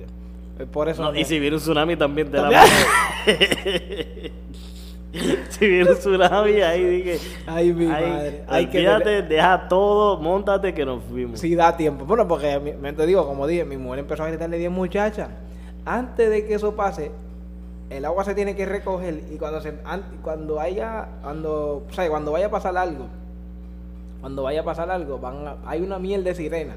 Por 0.72 0.88
eso. 0.88 1.02
No, 1.02 1.14
y 1.14 1.26
si 1.26 1.38
viene 1.38 1.56
un 1.56 1.60
tsunami 1.60 1.94
también 1.94 2.30
te 2.30 2.38
la 2.38 2.48
También. 2.48 4.32
Si 5.50 5.66
viene 5.66 5.90
un 5.90 5.96
tsunami, 5.96 6.60
ahí 6.60 6.84
dije. 6.84 7.18
Ay, 7.46 7.72
mi 7.72 7.86
ay, 7.86 8.10
madre. 8.10 8.44
Que 8.70 8.78
olvídate, 8.78 9.22
deja 9.22 9.68
todo, 9.68 10.18
montate 10.20 10.74
que 10.74 10.84
nos 10.84 11.02
fuimos. 11.04 11.40
Sí 11.40 11.54
da 11.54 11.76
tiempo. 11.76 12.04
Bueno, 12.04 12.28
porque 12.28 12.76
me 12.80 12.92
te 12.92 13.06
digo, 13.06 13.26
como 13.26 13.46
dije, 13.46 13.64
mi 13.64 13.76
mujer 13.76 14.00
empezó 14.00 14.24
a 14.24 14.28
gritarle 14.28 14.58
10 14.58 14.70
muchachas. 14.70 15.28
Antes 15.84 16.28
de 16.28 16.44
que 16.46 16.54
eso 16.54 16.74
pase, 16.76 17.12
el 17.88 18.04
agua 18.04 18.24
se 18.24 18.34
tiene 18.34 18.56
que 18.56 18.66
recoger 18.66 19.22
y 19.32 19.36
cuando 19.36 19.60
se 19.60 19.74
an- 19.84 20.18
cuando 20.22 20.60
haya 20.60 21.08
cuando, 21.22 21.84
o 21.88 21.92
sea, 21.92 22.08
cuando 22.08 22.32
vaya 22.32 22.46
a 22.46 22.50
pasar 22.50 22.76
algo, 22.76 23.06
cuando 24.20 24.42
vaya 24.42 24.60
a 24.62 24.64
pasar 24.64 24.90
algo, 24.90 25.18
van 25.18 25.46
a- 25.46 25.56
hay 25.64 25.80
una 25.80 25.98
miel 25.98 26.24
de 26.24 26.34
sirena 26.34 26.74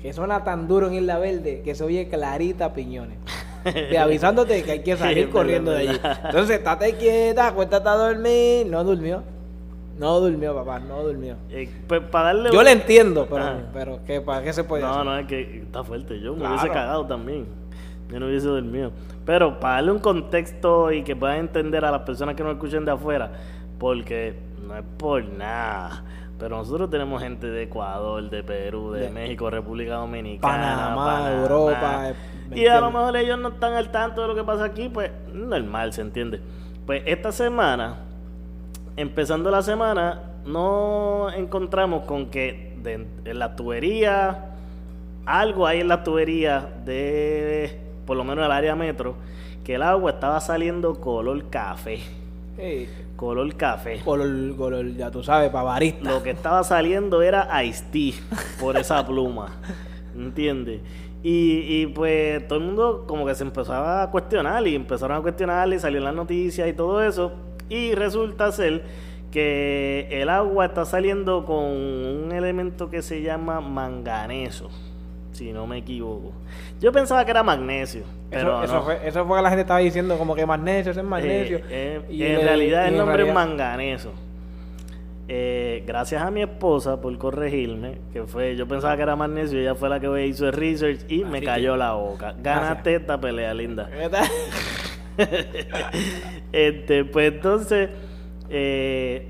que 0.00 0.12
suena 0.12 0.44
tan 0.44 0.68
duro 0.68 0.86
en 0.86 0.94
Isla 0.94 1.18
Verde 1.18 1.62
que 1.64 1.74
se 1.74 1.82
oye 1.82 2.08
clarita 2.08 2.72
piñones. 2.72 3.18
De 3.90 3.98
avisándote 3.98 4.62
que 4.62 4.70
hay 4.72 4.82
que 4.82 4.96
salir 4.96 5.30
corriendo 5.30 5.70
de 5.72 5.88
allí. 5.88 6.00
Entonces, 6.24 6.58
estate 6.58 6.94
quieta, 6.96 7.48
acuéstate 7.48 7.88
a 7.88 7.94
dormir. 7.94 8.66
No 8.66 8.84
durmió. 8.84 9.22
No 9.98 10.18
durmió, 10.20 10.54
papá, 10.56 10.80
no 10.80 11.02
durmió. 11.02 11.36
Eh, 11.50 11.70
pues, 11.86 12.00
para 12.10 12.26
darle 12.26 12.50
Yo 12.52 12.58
un- 12.58 12.64
le 12.64 12.72
entiendo, 12.72 13.26
pero, 13.30 13.44
Ajá. 13.44 13.56
pero 13.72 14.00
¿qué, 14.04 14.20
¿para 14.20 14.42
qué 14.42 14.52
se 14.52 14.64
puede 14.64 14.82
No, 14.82 14.90
hacer? 14.90 15.04
no, 15.04 15.18
es 15.18 15.26
que 15.26 15.58
está 15.62 15.84
fuerte. 15.84 16.20
Yo 16.20 16.32
me 16.32 16.40
Claro. 16.40 16.54
hubiese 16.54 16.68
cagado 16.70 17.06
también. 17.06 17.46
Yo 18.10 18.18
no 18.20 18.26
hubiese 18.26 18.48
dormido. 18.48 18.90
Pero 19.24 19.60
para 19.60 19.74
darle 19.76 19.92
un 19.92 20.00
contexto 20.00 20.90
y 20.92 21.02
que 21.04 21.14
puedan 21.14 21.38
entender 21.38 21.84
a 21.84 21.90
las 21.92 22.02
personas 22.02 22.34
que 22.34 22.42
nos 22.42 22.54
escuchen 22.54 22.84
de 22.84 22.90
afuera, 22.90 23.30
porque 23.78 24.34
no 24.66 24.76
es 24.76 24.84
por 24.98 25.24
nada. 25.24 26.02
Pero 26.38 26.56
nosotros 26.56 26.90
tenemos 26.90 27.22
gente 27.22 27.46
de 27.46 27.62
Ecuador, 27.62 28.28
de 28.28 28.42
Perú, 28.42 28.90
de, 28.90 29.02
De- 29.02 29.10
México, 29.10 29.48
República 29.48 29.94
Dominicana, 29.94 30.92
Panamá, 30.96 31.30
Europa, 31.40 32.08
eh, 32.10 32.14
¿me 32.33 32.33
Y 32.54 32.66
a 32.66 32.80
lo 32.80 32.90
mejor 32.90 33.16
ellos 33.16 33.38
no 33.38 33.48
están 33.48 33.74
al 33.74 33.90
tanto 33.90 34.22
de 34.22 34.28
lo 34.28 34.34
que 34.34 34.44
pasa 34.44 34.64
aquí, 34.64 34.88
pues 34.88 35.10
normal, 35.32 35.92
¿se 35.92 36.00
entiende? 36.02 36.40
Pues 36.86 37.02
esta 37.06 37.32
semana, 37.32 37.96
empezando 38.96 39.50
la 39.50 39.62
semana, 39.62 40.20
no 40.46 41.30
encontramos 41.34 42.04
con 42.04 42.26
que 42.26 42.76
de- 42.82 43.06
en 43.24 43.38
la 43.38 43.56
tubería, 43.56 44.50
algo 45.26 45.66
hay 45.66 45.80
en 45.80 45.88
la 45.88 46.04
tubería 46.04 46.68
de, 46.84 47.80
por 48.06 48.16
lo 48.16 48.24
menos 48.24 48.44
el 48.44 48.52
área 48.52 48.76
metro, 48.76 49.14
que 49.64 49.76
el 49.76 49.82
agua 49.82 50.10
estaba 50.12 50.40
saliendo 50.40 51.00
color 51.00 51.48
café. 51.48 52.00
Sí, 52.56 52.88
Color 53.16 53.54
café. 53.56 54.00
color, 54.04 54.56
color, 54.56 54.86
ya 54.96 55.10
tú 55.10 55.22
sabes, 55.24 55.50
para 55.50 55.64
barista. 55.64 56.10
Lo 56.10 56.22
que 56.22 56.30
estaba 56.30 56.62
saliendo 56.62 57.22
era 57.22 57.64
Ice-T 57.64 58.14
por 58.60 58.76
esa 58.76 59.04
pluma. 59.06 59.48
¿Entiendes? 60.14 60.80
Y, 61.24 61.64
y 61.80 61.86
pues 61.86 62.46
todo 62.46 62.58
el 62.58 62.66
mundo 62.66 63.04
como 63.08 63.24
que 63.24 63.34
se 63.34 63.42
empezaba 63.44 64.02
a 64.02 64.10
cuestionar 64.10 64.64
y 64.68 64.74
empezaron 64.76 65.16
a 65.16 65.22
cuestionar 65.22 65.72
y 65.72 65.78
salió 65.80 65.98
en 65.98 66.04
las 66.04 66.14
noticias 66.14 66.68
y 66.68 66.74
todo 66.74 67.02
eso. 67.02 67.32
Y 67.70 67.94
resulta 67.94 68.52
ser 68.52 68.84
que 69.32 70.06
el 70.12 70.28
agua 70.28 70.66
está 70.66 70.84
saliendo 70.84 71.44
con 71.44 71.64
un 71.64 72.30
elemento 72.32 72.88
que 72.88 73.02
se 73.02 73.22
llama 73.22 73.60
manganeso, 73.60 74.68
si 75.32 75.52
no 75.52 75.66
me 75.66 75.78
equivoco. 75.78 76.32
Yo 76.78 76.92
pensaba 76.92 77.24
que 77.24 77.32
era 77.32 77.42
magnesio, 77.42 78.04
pero 78.30 78.62
eso, 78.62 78.64
eso 78.64 78.74
no. 78.74 78.82
fue, 78.82 79.08
eso 79.08 79.26
fue 79.26 79.38
que 79.38 79.42
la 79.42 79.48
gente 79.48 79.62
estaba 79.62 79.80
diciendo 79.80 80.18
como 80.18 80.36
que 80.36 80.46
magnesio, 80.46 80.92
es 80.92 81.02
magnesio. 81.02 81.56
Eh, 81.56 81.62
eh, 81.70 82.02
Y 82.10 82.22
en 82.22 82.42
realidad 82.42 82.86
el 82.86 82.96
nombre 82.98 83.26
es 83.26 83.34
manganeso. 83.34 84.12
Eh, 85.26 85.82
gracias 85.86 86.20
a 86.22 86.30
mi 86.30 86.42
esposa 86.42 87.00
por 87.00 87.16
corregirme, 87.16 87.98
que 88.12 88.24
fue, 88.24 88.56
yo 88.56 88.68
pensaba 88.68 88.94
que 88.96 89.02
era 89.02 89.16
magnesio, 89.16 89.58
ella 89.58 89.74
fue 89.74 89.88
la 89.88 89.98
que 89.98 90.26
hizo 90.26 90.46
el 90.46 90.52
research 90.52 91.10
y 91.10 91.24
me 91.24 91.42
cayó 91.42 91.72
que- 91.72 91.78
la 91.78 91.92
boca. 91.92 92.34
Ganaste 92.42 92.94
esta 92.96 93.18
pelea, 93.20 93.54
linda. 93.54 93.88
Este, 96.52 97.04
pues 97.04 97.32
entonces, 97.32 97.88
eh, 98.50 99.28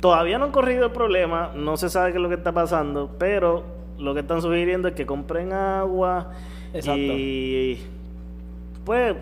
todavía 0.00 0.38
no 0.38 0.46
han 0.46 0.50
corrido 0.52 0.86
el 0.86 0.92
problema, 0.92 1.52
no 1.54 1.76
se 1.76 1.88
sabe 1.88 2.12
qué 2.12 2.18
es 2.18 2.22
lo 2.22 2.28
que 2.28 2.34
está 2.36 2.52
pasando, 2.52 3.10
pero 3.18 3.64
lo 3.98 4.14
que 4.14 4.20
están 4.20 4.42
sugiriendo 4.42 4.88
es 4.88 4.94
que 4.94 5.06
compren 5.06 5.52
agua 5.52 6.30
Exacto. 6.74 7.00
y 7.00 7.80
pues 8.84 9.14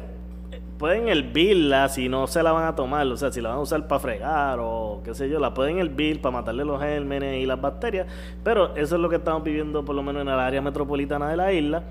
pueden 0.85 1.09
hervirla 1.09 1.89
si 1.89 2.11
no 2.11 2.27
se 2.27 2.43
la 2.43 2.53
van 2.53 2.67
a 2.67 2.77
tomar, 2.77 3.07
o 3.07 3.17
sea, 3.17 3.33
si 3.33 3.41
la 3.41 3.49
van 3.49 3.57
a 3.57 3.61
usar 3.63 3.89
para 3.89 4.01
fregar 4.01 4.59
o 4.61 5.01
qué 5.03 5.15
sé 5.15 5.31
yo, 5.31 5.39
la 5.39 5.55
pueden 5.55 5.79
hervir 5.79 6.21
para 6.21 6.35
matarle 6.35 6.63
los 6.63 6.79
gérmenes 6.79 7.43
y 7.43 7.47
las 7.47 7.59
bacterias, 7.59 8.07
pero 8.43 8.77
eso 8.77 8.97
es 8.97 9.01
lo 9.01 9.09
que 9.09 9.17
estamos 9.17 9.43
viviendo 9.43 9.83
por 9.83 9.97
lo 9.97 10.03
menos 10.03 10.21
en 10.21 10.29
el 10.29 10.39
área 10.39 10.61
metropolitana 10.61 11.31
de 11.31 11.39
la 11.39 11.55
isla. 11.55 11.85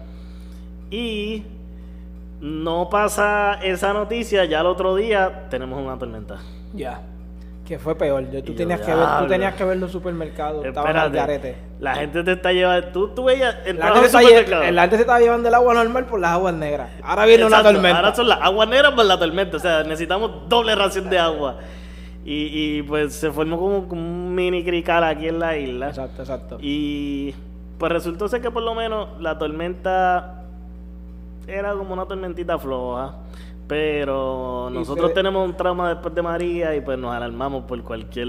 Y 0.92 1.42
no 2.40 2.88
pasa 2.92 3.56
esa 3.64 3.94
noticia, 3.94 4.46
ya 4.46 4.60
el 4.60 4.68
otro 4.68 4.96
día 4.96 5.48
tenemos 5.50 5.84
una 5.84 5.98
tormenta. 5.98 6.38
Ya. 6.76 7.02
Que 7.68 7.80
fue 7.80 7.96
peor. 7.96 8.30
Yo- 8.30 8.44
tú, 8.44 8.52
yo, 8.52 8.58
tenías 8.58 8.82
que 8.82 8.94
ver, 8.94 9.08
tú 9.20 9.28
tenías 9.28 9.56
que 9.56 9.64
ver 9.64 9.78
los 9.78 9.92
supermercados. 9.92 10.66
Espérate, 10.66 11.56
la 11.80 11.96
gente 11.96 12.24
te 12.24 12.34
está 12.34 12.52
llevando, 12.52 12.88
tú, 12.90 13.08
tú 13.10 13.24
veías, 13.24 13.56
La 13.56 13.94
gente, 13.94 14.06
está 14.06 14.22
la 14.72 14.90
se 14.90 14.96
estaba 14.96 15.20
llevando 15.20 15.48
el 15.48 15.54
agua 15.54 15.74
normal 15.74 16.06
por 16.06 16.20
las 16.20 16.32
aguas 16.32 16.54
negras. 16.54 16.90
Ahora 17.02 17.26
viene 17.26 17.46
una 17.46 17.58
Exacto, 17.58 17.74
tormenta. 17.74 17.98
Ahora 18.00 18.16
son 18.16 18.28
las 18.28 18.42
aguas 18.42 18.68
negras 18.68 18.94
por 18.94 19.06
la 19.06 19.18
tormenta. 19.18 19.58
O 19.58 19.60
sea, 19.60 19.84
necesitamos 19.84 20.50
doble 20.50 20.76
ración 20.76 21.10
de 21.10 21.20
agua. 21.20 21.60
Y, 22.26 22.78
y, 22.78 22.84
pues 22.84 23.16
se 23.16 23.32
formó 23.32 23.58
como, 23.58 23.88
como 23.88 24.02
un 24.02 24.34
mini 24.34 24.64
crical 24.64 25.04
aquí 25.04 25.28
en 25.28 25.40
la 25.40 25.58
isla. 25.58 25.90
Exacto, 25.90 26.22
exacto. 26.22 26.58
Y 26.62 27.34
pues 27.78 27.92
resultó 27.92 28.28
ser 28.30 28.42
que 28.42 28.50
por 28.50 28.64
lo 28.64 28.76
menos 28.76 29.10
la 29.20 29.38
tormenta 29.38 30.44
era 31.48 31.74
como 31.74 31.94
una 31.94 32.06
tormentita 32.06 32.58
floja. 32.58 33.16
Pero 33.68 34.70
nosotros 34.72 35.10
se- 35.10 35.14
tenemos 35.16 35.48
un 35.48 35.56
trauma 35.56 35.90
después 35.90 36.14
de 36.14 36.22
María 36.22 36.76
y 36.76 36.82
pues 36.82 36.98
nos 36.98 37.14
alarmamos 37.16 37.64
por 37.64 37.82
cualquier 37.84 38.28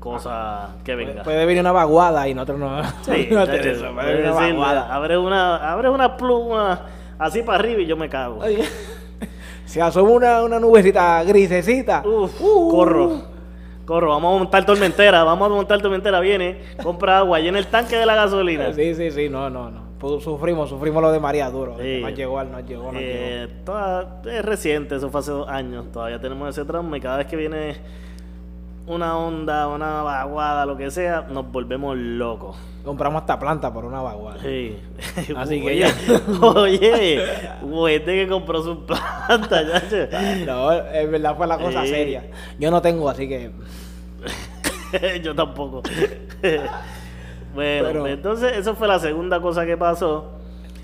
cosa 0.00 0.70
que 0.84 0.94
venga. 0.94 1.22
puede 1.22 1.46
venir 1.46 1.60
una 1.60 1.72
vaguada 1.72 2.28
y 2.28 2.34
nosotros 2.34 2.58
no. 2.58 2.82
Sí, 3.02 3.28
no 3.30 3.46
tenemos 3.46 3.66
eso, 3.78 3.94
puede 3.94 4.14
venir 4.16 4.30
una 4.30 4.34
vaguada. 4.40 4.94
abre 4.94 5.16
una, 5.18 5.72
abre 5.72 5.88
una 5.88 6.16
pluma 6.16 6.80
así 7.18 7.42
para 7.42 7.58
arriba 7.58 7.80
y 7.82 7.86
yo 7.86 7.96
me 7.96 8.08
cago. 8.08 8.40
Oye, 8.42 8.64
Si 9.66 9.80
asoma 9.80 10.10
una, 10.10 10.42
una 10.42 10.60
nubecita 10.60 11.24
grisecita. 11.24 12.02
Uf, 12.06 12.38
uh, 12.40 12.70
corro. 12.70 13.22
Corro, 13.86 14.08
vamos 14.10 14.34
a 14.34 14.38
montar 14.38 14.64
tormentera, 14.66 15.24
vamos 15.24 15.46
a 15.46 15.54
montar 15.54 15.80
tormentera, 15.80 16.20
viene, 16.20 16.58
compra 16.82 17.18
agua, 17.18 17.38
llena 17.40 17.58
el 17.58 17.66
tanque 17.66 17.96
de 17.96 18.06
la 18.06 18.14
gasolina. 18.14 18.72
Sí, 18.72 18.94
sí, 18.94 19.10
sí, 19.10 19.28
no, 19.28 19.48
no, 19.50 19.70
no. 19.70 19.83
Sufrimos, 20.20 20.68
sufrimos 20.68 21.02
lo 21.02 21.10
de 21.12 21.20
María 21.20 21.50
duro. 21.50 21.76
Sí. 21.80 22.00
Nos 22.00 22.14
llegó, 22.14 22.38
al- 22.38 22.50
nos 22.52 22.64
llegó, 22.66 22.92
nos 22.92 23.00
Eh, 23.02 23.48
toda- 23.64 24.20
es 24.24 24.44
reciente, 24.44 24.96
eso 24.96 25.10
fue 25.10 25.20
hace 25.20 25.30
dos 25.30 25.48
años, 25.48 25.90
todavía 25.92 26.20
tenemos 26.20 26.48
ese 26.48 26.64
trauma 26.66 26.96
y 26.96 27.00
cada 27.00 27.18
vez 27.18 27.26
que 27.26 27.36
viene 27.36 27.76
una 28.86 29.16
onda, 29.16 29.66
una 29.68 30.02
vaguada, 30.02 30.66
lo 30.66 30.76
que 30.76 30.90
sea, 30.90 31.22
nos 31.30 31.50
volvemos 31.50 31.96
locos. 31.96 32.56
llegó. 32.56 32.74
Compramos 32.84 33.22
hasta 33.22 33.38
planta 33.38 33.72
por 33.72 33.86
una 33.86 34.02
vaguada. 34.02 34.40
Sí. 34.42 34.76
Así 35.36 35.60
que 35.62 35.66
oye, 35.68 35.78
ya. 35.78 36.46
oye, 36.58 37.24
hubo 37.62 37.86
gente 37.88 38.12
que 38.14 38.28
compró 38.28 38.62
su 38.62 38.84
planta, 38.84 39.62
ya. 39.62 40.44
No, 40.46 40.70
en 40.70 41.10
verdad 41.10 41.34
fue 41.34 41.46
la 41.46 41.56
cosa 41.56 41.82
Sí. 41.84 41.88
seria. 41.88 42.24
Yo 42.58 42.70
no 42.70 42.82
tengo, 42.82 43.08
así 43.08 43.26
que. 43.26 43.50
Yo 45.22 45.34
tampoco. 45.34 45.82
Bueno, 47.54 47.88
Pero- 47.88 48.00
pues, 48.00 48.12
entonces 48.14 48.56
eso 48.56 48.74
fue 48.74 48.88
la 48.88 48.98
segunda 48.98 49.40
cosa 49.40 49.64
que 49.64 49.76
pasó. 49.76 50.32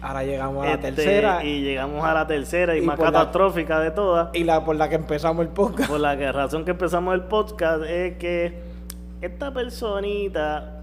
Ahora 0.02 0.24
llegamos 0.24 0.64
a 0.64 0.68
la 0.68 0.74
Este, 0.74 0.92
tercera. 0.92 1.44
Y, 1.44 1.48
Y 1.48 1.60
llegamos 1.62 2.02
a 2.04 2.14
la 2.14 2.26
tercera 2.26 2.74
y, 2.74 2.78
y 2.78 2.86
más 2.86 2.98
la- 2.98 3.04
catastrófica 3.06 3.80
de 3.80 3.90
todas. 3.90 4.30
la 4.38 4.64
por 4.64 4.76
la 4.76 4.88
que 4.88 4.94
empezamos 4.94 5.44
el 5.44 5.50
podcast. 5.52 5.90
Por 5.90 6.00
la 6.00 6.16
que- 6.16 6.32
razón 6.32 6.64
que 6.64 6.70
empezamos 6.70 7.12
el 7.14 7.22
podcast 7.22 7.82
es 7.84 8.16
que 8.16 8.60
esta 9.20 9.52
personita 9.52 10.80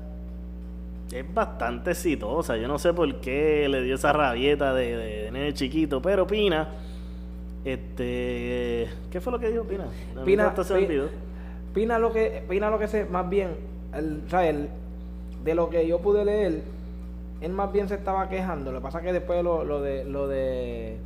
es 1.12 1.34
bastante 1.34 1.91
exitosa. 1.91 2.58
Yo 2.58 2.67
no 2.67 2.77
sé 2.77 2.94
por 2.94 3.15
qué 3.22 3.67
le 3.70 3.82
dio 3.82 3.96
esa 3.96 4.13
rabieta 4.13 4.74
de, 4.75 4.96
de, 4.96 5.06
de 5.24 5.32
nene 5.32 5.53
chiquito, 5.53 6.00
pero 6.01 6.27
Pina, 6.27 6.67
este, 7.65 8.88
¿qué 9.12 9.20
fue 9.22 9.32
lo 9.32 9.39
que 9.39 9.50
dijo 9.50 9.63
Pina? 9.63 9.86
Pina- 10.25 10.48
hasta 10.48 10.63
se 10.63 10.74
me 10.74 10.79
Pi- 10.82 10.86
olvidó. 10.86 11.10
Pina 11.74 12.00
lo 12.00 12.12
que, 12.13 12.44
Pina 12.48 12.70
lo 12.70 12.79
que 12.79 12.88
sé, 12.88 13.06
más 13.06 13.27
bien, 13.29 13.56
el, 13.94 14.22
o 14.25 14.29
sea, 14.29 14.48
el- 14.48 14.70
de 15.44 15.56
lo 15.56 15.70
que 15.70 15.88
yo 15.88 16.00
pude 16.00 16.25
leer, 16.25 16.62
él 17.41 17.51
más 17.53 17.72
bien 17.72 17.88
se 17.88 17.96
estaba 17.96 18.27
quejando. 18.29 18.72
Lo 18.72 18.79
que 18.79 18.84
pasa 18.84 19.01
que 19.01 19.13
después 19.13 19.44
lo, 19.44 19.63
lo 19.63 19.82
de 19.82 20.03
lo 20.06 20.27
de 20.27 20.98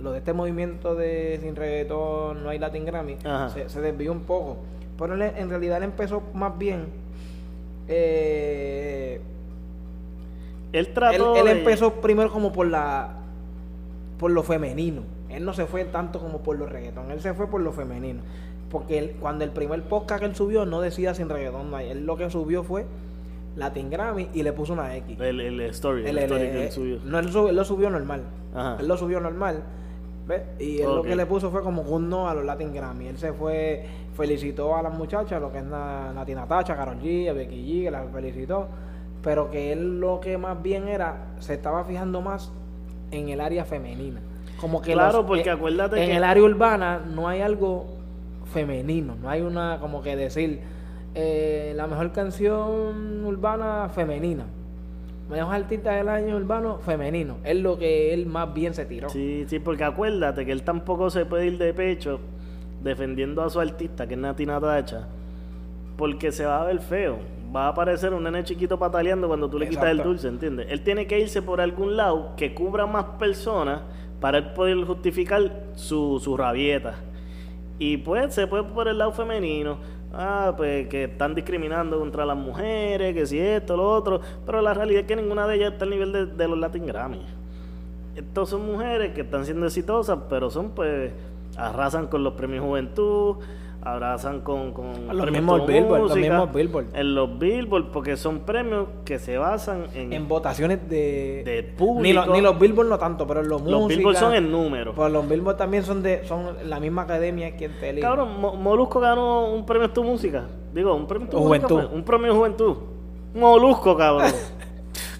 lo 0.00 0.12
de 0.12 0.18
este 0.18 0.32
movimiento 0.32 0.94
de 0.94 1.38
sin 1.42 1.54
reggaetón, 1.56 2.42
no 2.42 2.48
hay 2.50 2.58
Latin 2.58 2.84
Grammy, 2.86 3.16
se, 3.50 3.68
se 3.68 3.80
desvió 3.80 4.12
un 4.12 4.20
poco. 4.20 4.56
Pero 4.98 5.14
él, 5.14 5.22
en 5.22 5.48
realidad 5.50 5.78
él 5.78 5.84
empezó 5.84 6.22
más 6.34 6.56
bien. 6.58 6.86
eh, 7.88 9.20
Él 10.72 10.92
trató. 10.94 11.36
él 11.36 11.44
de- 11.44 11.50
empezó 11.52 11.94
primero 12.00 12.30
como 12.30 12.52
por 12.52 12.66
la 12.66 13.16
por 14.18 14.30
lo 14.30 14.42
femenino. 14.42 15.02
Él 15.30 15.44
no 15.44 15.52
se 15.54 15.64
fue 15.66 15.84
tanto 15.84 16.18
como 16.18 16.38
por 16.38 16.58
los 16.58 16.70
reggaetón, 16.70 17.10
él 17.10 17.20
se 17.20 17.32
fue 17.34 17.46
por 17.46 17.60
lo 17.60 17.72
femenino. 17.72 18.20
Porque 18.70 18.98
él- 18.98 19.16
cuando 19.20 19.44
el 19.44 19.50
primer 19.50 19.82
podcast 19.82 20.20
que 20.20 20.26
él 20.26 20.36
subió 20.36 20.66
no 20.66 20.80
decía 20.80 21.14
sin 21.14 21.28
reggaetón, 21.28 21.70
no 21.70 21.76
hay. 21.76 21.88
él 21.90 22.04
lo 22.06 22.16
que 22.16 22.28
subió 22.30 22.62
fue 22.62 22.84
Latin 23.56 23.90
Grammy 23.90 24.28
y 24.32 24.42
le 24.42 24.52
puso 24.52 24.72
una 24.72 24.94
X. 24.96 25.18
El, 25.20 25.40
el 25.40 25.60
story, 25.62 26.02
el, 26.06 26.18
él- 26.18 26.24
story 26.24 26.40
que 26.42 26.64
él- 26.66 26.72
subió. 26.72 26.98
No, 27.04 27.18
él, 27.18 27.28
subió, 27.30 27.48
él 27.50 27.56
lo 27.56 27.64
subió 27.64 27.90
normal. 27.90 28.22
Ajá. 28.54 28.76
Él 28.80 28.88
lo 28.88 28.96
subió 28.96 29.20
normal. 29.20 29.62
¿ves? 30.26 30.42
Y 30.60 30.78
él 30.80 30.86
lo 30.94 31.02
que 31.02 31.16
le 31.16 31.26
puso 31.26 31.50
fue 31.50 31.62
como 31.62 31.82
un 31.82 32.08
no 32.08 32.28
a 32.28 32.34
los 32.34 32.44
Latin 32.44 32.72
Grammy. 32.72 33.08
Él 33.08 33.18
se 33.18 33.32
fue, 33.32 33.84
felicitó 34.16 34.76
a 34.76 34.82
las 34.82 34.94
muchachas, 34.96 35.40
lo 35.40 35.50
que 35.50 35.58
es 35.58 35.64
Nati 35.64 36.34
Natacha, 36.34 36.76
Karol 36.76 36.98
G, 37.00 37.34
Becky 37.34 37.56
G, 37.56 37.84
que 37.84 37.90
las 37.90 38.10
felicitó. 38.12 38.68
Pero 39.22 39.50
que 39.50 39.72
él 39.72 39.98
lo 40.00 40.20
que 40.20 40.38
más 40.38 40.62
bien 40.62 40.86
era, 40.88 41.26
se 41.40 41.54
estaba 41.54 41.84
fijando 41.84 42.20
más 42.22 42.52
en 43.10 43.28
el 43.28 43.40
área 43.40 43.64
femenina. 43.64 44.20
Como 44.60 44.80
que 44.80 44.92
Claro, 44.92 45.18
los- 45.18 45.26
porque 45.26 45.48
eh, 45.48 45.52
acuérdate 45.52 46.00
en 46.02 46.10
que- 46.10 46.16
el 46.16 46.22
área 46.24 46.42
urbana 46.44 47.00
no 47.04 47.26
hay 47.28 47.40
algo 47.40 47.86
femenino, 48.52 49.16
no 49.20 49.28
hay 49.30 49.40
una 49.42 49.78
como 49.80 50.00
que 50.02 50.16
decir 50.16 50.60
eh, 51.14 51.72
la 51.76 51.86
mejor 51.86 52.12
canción 52.12 53.24
urbana 53.24 53.88
femenina. 53.88 54.46
Mejor 55.28 55.54
artista 55.54 55.92
del 55.92 56.08
año 56.08 56.36
urbano 56.36 56.78
femenino. 56.78 57.36
Es 57.44 57.56
lo 57.56 57.78
que 57.78 58.12
él 58.12 58.26
más 58.26 58.52
bien 58.52 58.74
se 58.74 58.84
tiró. 58.84 59.08
Sí, 59.08 59.44
sí, 59.46 59.60
porque 59.60 59.84
acuérdate 59.84 60.44
que 60.44 60.52
él 60.52 60.62
tampoco 60.62 61.08
se 61.10 61.24
puede 61.24 61.46
ir 61.46 61.58
de 61.58 61.72
pecho 61.72 62.20
defendiendo 62.82 63.42
a 63.42 63.50
su 63.50 63.60
artista, 63.60 64.06
que 64.06 64.14
es 64.14 64.20
Nati 64.20 64.46
Natacha, 64.46 65.06
porque 65.96 66.32
se 66.32 66.46
va 66.46 66.62
a 66.62 66.64
ver 66.64 66.80
feo. 66.80 67.18
Va 67.54 67.66
a 67.66 67.68
aparecer 67.68 68.14
un 68.14 68.24
nene 68.24 68.44
chiquito 68.44 68.78
pataleando 68.78 69.28
cuando 69.28 69.50
tú 69.50 69.58
le 69.58 69.68
quitas 69.68 69.90
el 69.90 70.02
dulce, 70.02 70.28
¿entiendes? 70.28 70.66
Él 70.70 70.82
tiene 70.82 71.06
que 71.06 71.18
irse 71.18 71.42
por 71.42 71.60
algún 71.60 71.96
lado 71.96 72.32
que 72.36 72.54
cubra 72.54 72.86
más 72.86 73.04
personas 73.18 73.82
para 74.20 74.38
él 74.38 74.52
poder 74.52 74.84
justificar 74.84 75.64
su, 75.74 76.20
su 76.22 76.36
rabieta. 76.36 76.94
Y 77.78 77.96
pues 77.96 78.34
se 78.34 78.46
puede 78.46 78.64
por 78.64 78.88
el 78.88 78.98
lado 78.98 79.12
femenino. 79.12 79.78
Ah, 80.12 80.54
pues 80.56 80.88
que 80.88 81.04
están 81.04 81.34
discriminando 81.34 81.98
contra 81.98 82.26
las 82.26 82.36
mujeres, 82.36 83.14
que 83.14 83.26
si 83.26 83.38
esto, 83.38 83.76
lo 83.76 83.88
otro. 83.88 84.20
Pero 84.44 84.60
la 84.60 84.74
realidad 84.74 85.02
es 85.02 85.06
que 85.06 85.16
ninguna 85.16 85.46
de 85.46 85.56
ellas 85.56 85.72
está 85.72 85.84
al 85.84 85.90
nivel 85.90 86.36
de, 86.36 86.48
los 86.48 86.58
Latin 86.58 86.86
Grammy. 86.86 87.24
Estos 88.16 88.50
son 88.50 88.66
mujeres 88.66 89.12
que 89.12 89.20
están 89.20 89.44
siendo 89.44 89.66
exitosas, 89.66 90.18
pero 90.28 90.50
son 90.50 90.70
pues 90.70 91.12
arrasan 91.56 92.08
con 92.08 92.24
los 92.24 92.34
premios 92.34 92.64
Juventud, 92.64 93.36
arrasan 93.82 94.40
con, 94.42 94.72
con 94.72 94.86
Los 95.08 95.22
premios 95.22 95.30
mismos 95.32 95.58
Todo 95.58 95.66
Billboard, 95.66 96.00
los 96.00 96.08
Música, 96.10 96.28
mismos 96.28 96.54
Billboard. 96.54 96.86
En 96.94 97.14
los 97.14 97.38
Billboard, 97.38 97.90
porque 97.92 98.16
son 98.16 98.40
premios 98.40 98.88
que 99.04 99.18
se 99.18 99.38
basan 99.38 99.86
en, 99.94 100.12
En 100.12 100.28
votaciones 100.28 100.88
de, 100.88 101.42
de 101.44 101.62
público. 101.76 102.02
Ni, 102.02 102.12
los- 102.12 102.28
ni 102.28 102.40
los 102.40 102.58
Billboard 102.58 102.88
no 102.88 102.98
tanto, 102.98 103.26
pero 103.26 103.40
en 103.40 103.48
los 103.48 103.62
los 103.62 103.80
música, 103.82 103.96
Billboard 103.98 104.16
son 104.16 104.34
en 104.34 104.50
número. 104.52 104.94
Pues 104.94 105.10
los 105.12 105.28
Billboard 105.28 105.56
también 105.56 105.82
son 105.82 106.02
de 106.02 106.24
son 106.26 106.56
la 106.68 106.78
misma 106.80 107.02
academia 107.02 107.56
que 107.56 107.64
en 107.66 107.78
tele. 107.80 108.00
Cabrón, 108.00 108.40
Mo- 108.40 108.54
Molusco 108.56 109.00
ganó 109.00 109.52
un 109.52 109.64
premio 109.64 109.90
Tu 109.90 110.04
Música. 110.04 110.44
Digo, 110.74 110.94
un 110.94 111.06
premio 111.06 111.28
Tu 111.28 111.36
O 111.36 111.40
Música 111.48 111.66
Juventud. 111.68 111.94
Un 111.94 112.04
premio 112.04 112.34
Juventud. 112.34 112.76
Molusco, 113.34 113.96
cabrón. 113.96 114.30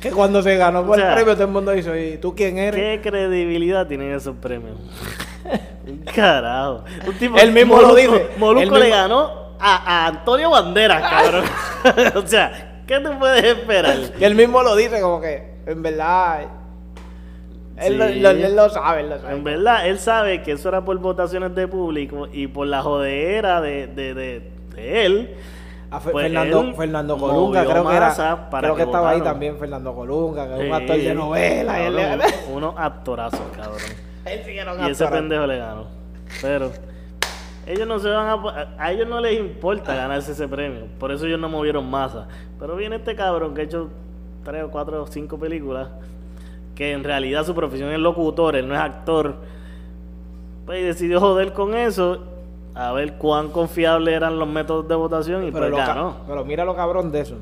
Que 0.00 0.10
cuando 0.12 0.40
se 0.40 0.56
ganó 0.56 0.82
por 0.82 0.92
O 0.92 0.98
sea, 0.98 1.10
el 1.10 1.14
premio 1.16 1.34
todo 1.34 1.44
el 1.44 1.50
mundo 1.50 1.72
dice, 1.72 2.14
¿y 2.14 2.16
tú 2.16 2.34
quién 2.34 2.56
eres? 2.56 2.80
¿Qué 3.02 3.06
credibilidad 3.06 3.86
tienen 3.86 4.12
esos 4.14 4.34
premios? 4.36 4.78
Carajo. 6.14 6.84
Un 7.06 7.14
tipo, 7.14 7.36
Él 7.38 7.52
mismo 7.52 7.80
lo 7.80 7.94
dice. 7.94 8.30
Molusco 8.38 8.74
Él 8.76 8.80
le 8.82 8.86
mismo- 8.86 8.96
ganó 9.02 9.30
a, 9.58 9.76
a 10.04 10.06
Antonio 10.06 10.50
Banderas, 10.50 11.02
cabrón. 11.02 11.44
o 12.24 12.26
sea, 12.26 12.82
¿qué 12.86 13.00
tú 13.00 13.10
puedes 13.18 13.44
esperar? 13.44 13.96
Y 14.18 14.24
él 14.24 14.34
mismo 14.34 14.62
lo 14.62 14.74
dice 14.76 15.00
como 15.00 15.20
que, 15.20 15.54
en 15.66 15.82
verdad, 15.82 16.40
él, 17.76 17.98
lo, 17.98 18.08
Sí. 18.08 18.20
lo- 18.20 18.30
él 18.30 18.56
lo 18.56 18.68
sabe, 18.70 19.00
él 19.00 19.10
lo 19.10 19.18
sabe. 19.20 19.32
En 19.34 19.44
verdad, 19.44 19.86
él 19.86 19.98
sabe 19.98 20.42
que 20.42 20.52
eso 20.52 20.68
era 20.68 20.84
por 20.84 20.98
votaciones 20.98 21.54
de 21.54 21.66
público 21.68 22.28
y 22.32 22.46
por 22.46 22.66
la 22.66 22.82
jodera 22.82 23.60
de, 23.60 23.86
de, 23.86 24.14
de, 24.14 24.50
de 24.74 25.06
él. 25.06 25.36
A 25.90 25.98
Fe- 25.98 26.10
Pues 26.12 26.26
Fernando, 26.26 26.60
él 26.60 26.74
Fernando 26.76 27.18
Colunga, 27.18 27.64
creo 27.64 27.88
que 27.88 27.96
era, 27.96 28.14
creo 28.60 28.72
que, 28.74 28.76
que 28.76 28.82
estaba 28.84 29.10
ahí 29.10 29.20
también 29.22 29.58
Fernando 29.58 29.92
Colunga, 29.92 30.46
que 30.46 30.62
es 30.62 30.68
un 30.68 30.72
actor 30.74 30.96
de 30.96 31.14
novela. 31.14 31.80
él, 31.80 31.96
cabrón, 31.96 32.20
unos 32.52 32.74
actorazos, 32.78 33.40
cabrón. 33.56 34.09
Y 34.86 34.90
ese 34.90 35.06
pendejo 35.06 35.46
le 35.46 35.58
ganó. 35.58 35.86
Pero 36.42 36.70
ellos 37.66 37.86
no 37.86 37.98
se 37.98 38.08
van 38.08 38.26
a... 38.26 38.74
A 38.78 38.92
ellos 38.92 39.08
no 39.08 39.20
les 39.20 39.38
importa 39.38 39.94
ganarse 39.94 40.32
ese 40.32 40.48
premio. 40.48 40.86
Por 40.98 41.12
eso 41.12 41.26
ellos 41.26 41.40
no 41.40 41.48
movieron 41.48 41.88
masa. 41.88 42.28
Pero 42.58 42.76
viene 42.76 42.96
este 42.96 43.14
cabrón 43.14 43.54
que 43.54 43.62
ha 43.62 43.64
hecho 43.64 43.88
tres 44.44 44.64
o 44.64 44.70
cuatro 44.70 45.02
o 45.02 45.06
cinco 45.06 45.38
películas. 45.38 45.88
Que 46.74 46.92
en 46.92 47.04
realidad 47.04 47.44
su 47.44 47.54
profesión 47.54 47.90
es 47.90 47.98
locutor, 47.98 48.56
él 48.56 48.68
no 48.68 48.74
es 48.74 48.80
actor. 48.80 49.36
Pues 50.66 50.80
y 50.80 50.84
decidió 50.84 51.20
joder 51.20 51.52
con 51.52 51.74
eso. 51.74 52.24
A 52.74 52.92
ver 52.92 53.14
cuán 53.14 53.50
confiables 53.50 54.14
eran 54.14 54.38
los 54.38 54.48
métodos 54.48 54.86
de 54.86 54.94
votación 54.94 55.44
y 55.44 55.50
Pero, 55.50 55.70
pues 55.70 55.86
ganó. 55.86 56.16
pero 56.26 56.44
mira 56.44 56.64
lo 56.64 56.76
cabrón 56.76 57.10
de 57.10 57.20
eso. 57.20 57.36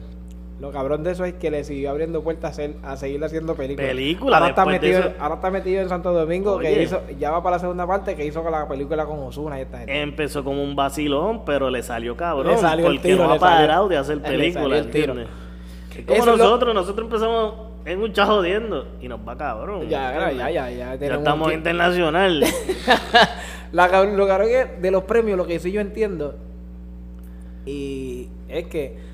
Lo 0.61 0.73
cabrón 0.73 1.05
de 1.05 1.13
eso 1.13 1.25
es 1.25 1.35
que 1.35 1.53
le 1.53 1.63
siguió 1.63 1.91
abriendo 1.91 2.23
puertas 2.23 2.59
a, 2.83 2.97
seguir 2.97 3.23
haciendo 3.23 3.55
películas. 3.55 3.91
Películas, 3.91 4.41
Ahora 4.41 4.51
está, 4.51 4.67
metido, 4.67 4.99
eso- 4.99 5.13
ahora 5.21 5.35
está 5.37 5.51
metido 5.53 5.83
en 5.83 5.89
Santo 5.89 6.13
Domingo, 6.13 6.59
que 6.59 6.83
hizo, 6.83 7.01
ya 7.17 7.31
va 7.31 7.43
para 7.45 7.57
la 7.57 7.61
segunda 7.61 7.87
parte, 7.87 8.17
que 8.17 8.25
hizo 8.27 8.43
con 8.43 8.51
la 8.51 8.67
película 8.67 9.07
con 9.07 9.21
Osuna 9.21 9.59
y 9.59 9.63
esta 9.63 9.79
gente. 9.79 10.01
Empezó 10.03 10.43
como 10.43 10.63
un 10.65 10.75
vacilón, 10.75 11.45
pero 11.45 11.71
le 11.71 11.83
salió 11.85 12.17
cabrón. 12.17 12.55
Le 12.55 12.59
salió 12.59 12.87
el 12.89 12.97
porque 12.97 13.09
tiro, 13.09 13.27
no 13.29 13.35
ha 13.35 13.39
parado 13.39 13.89
de 13.89 13.99
hacer 13.99 14.21
películas, 14.21 14.87
el 14.87 14.91
como 16.07 16.27
lo- 16.27 16.37
nosotros, 16.37 16.75
nosotros 16.75 17.05
empezamos 17.07 17.55
en 17.85 18.03
un 18.03 18.13
jodiendo 18.13 18.87
y 19.01 19.09
nos 19.09 19.21
va 19.27 19.37
cabrón. 19.37 19.89
Ya, 19.89 20.33
ya, 20.33 20.51
ya, 20.51 20.71
ya, 20.71 20.95
ya 20.97 21.15
estamos 21.15 21.53
internacional. 21.53 22.45
La 23.73 23.87
lo 23.87 24.27
cabrón 24.27 24.49
es 24.51 24.67
que 24.67 24.81
de 24.81 24.91
los 24.91 25.05
premios, 25.05 25.37
lo 25.39 25.47
que 25.47 25.59
sí 25.61 25.71
yo 25.71 25.81
entiendo, 25.81 26.35
y 27.67 28.29
es 28.49 28.67
que, 28.67 29.08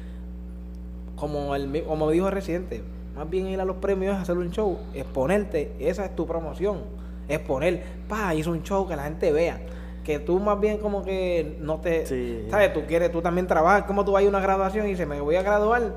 como, 1.25 1.55
el, 1.55 1.83
como 1.85 2.11
dijo 2.11 2.27
el 2.27 2.35
Residente, 2.35 2.83
más 3.17 3.31
bien 3.31 3.47
ir 3.47 3.59
a 3.59 3.65
los 3.65 3.77
premios 3.77 4.15
es 4.15 4.21
hacer 4.21 4.37
un 4.37 4.51
show, 4.51 4.79
exponerte, 4.93 5.73
esa 5.79 6.05
es 6.05 6.15
tu 6.15 6.27
promoción, 6.27 6.81
exponer, 7.29 7.83
pa, 8.07 8.35
hizo 8.35 8.51
un 8.51 8.63
show 8.63 8.87
que 8.87 8.95
la 8.95 9.05
gente 9.05 9.33
vea. 9.33 9.59
Que 10.05 10.19
tú 10.19 10.39
más 10.39 10.61
bien 10.61 10.77
como 10.77 11.03
que 11.03 11.57
no 11.61 11.79
te... 11.79 12.05
Sí. 12.05 12.45
¿Sabes? 12.51 12.75
Tú 12.75 12.83
quieres, 12.87 13.11
tú 13.11 13.23
también 13.23 13.47
trabajas, 13.47 13.85
como 13.85 14.05
tú 14.05 14.13
vas 14.13 14.23
a 14.23 14.29
una 14.29 14.41
graduación 14.41 14.85
y 14.85 14.91
dices, 14.91 15.09
me 15.09 15.19
voy 15.19 15.37
a 15.37 15.43
graduar, 15.43 15.95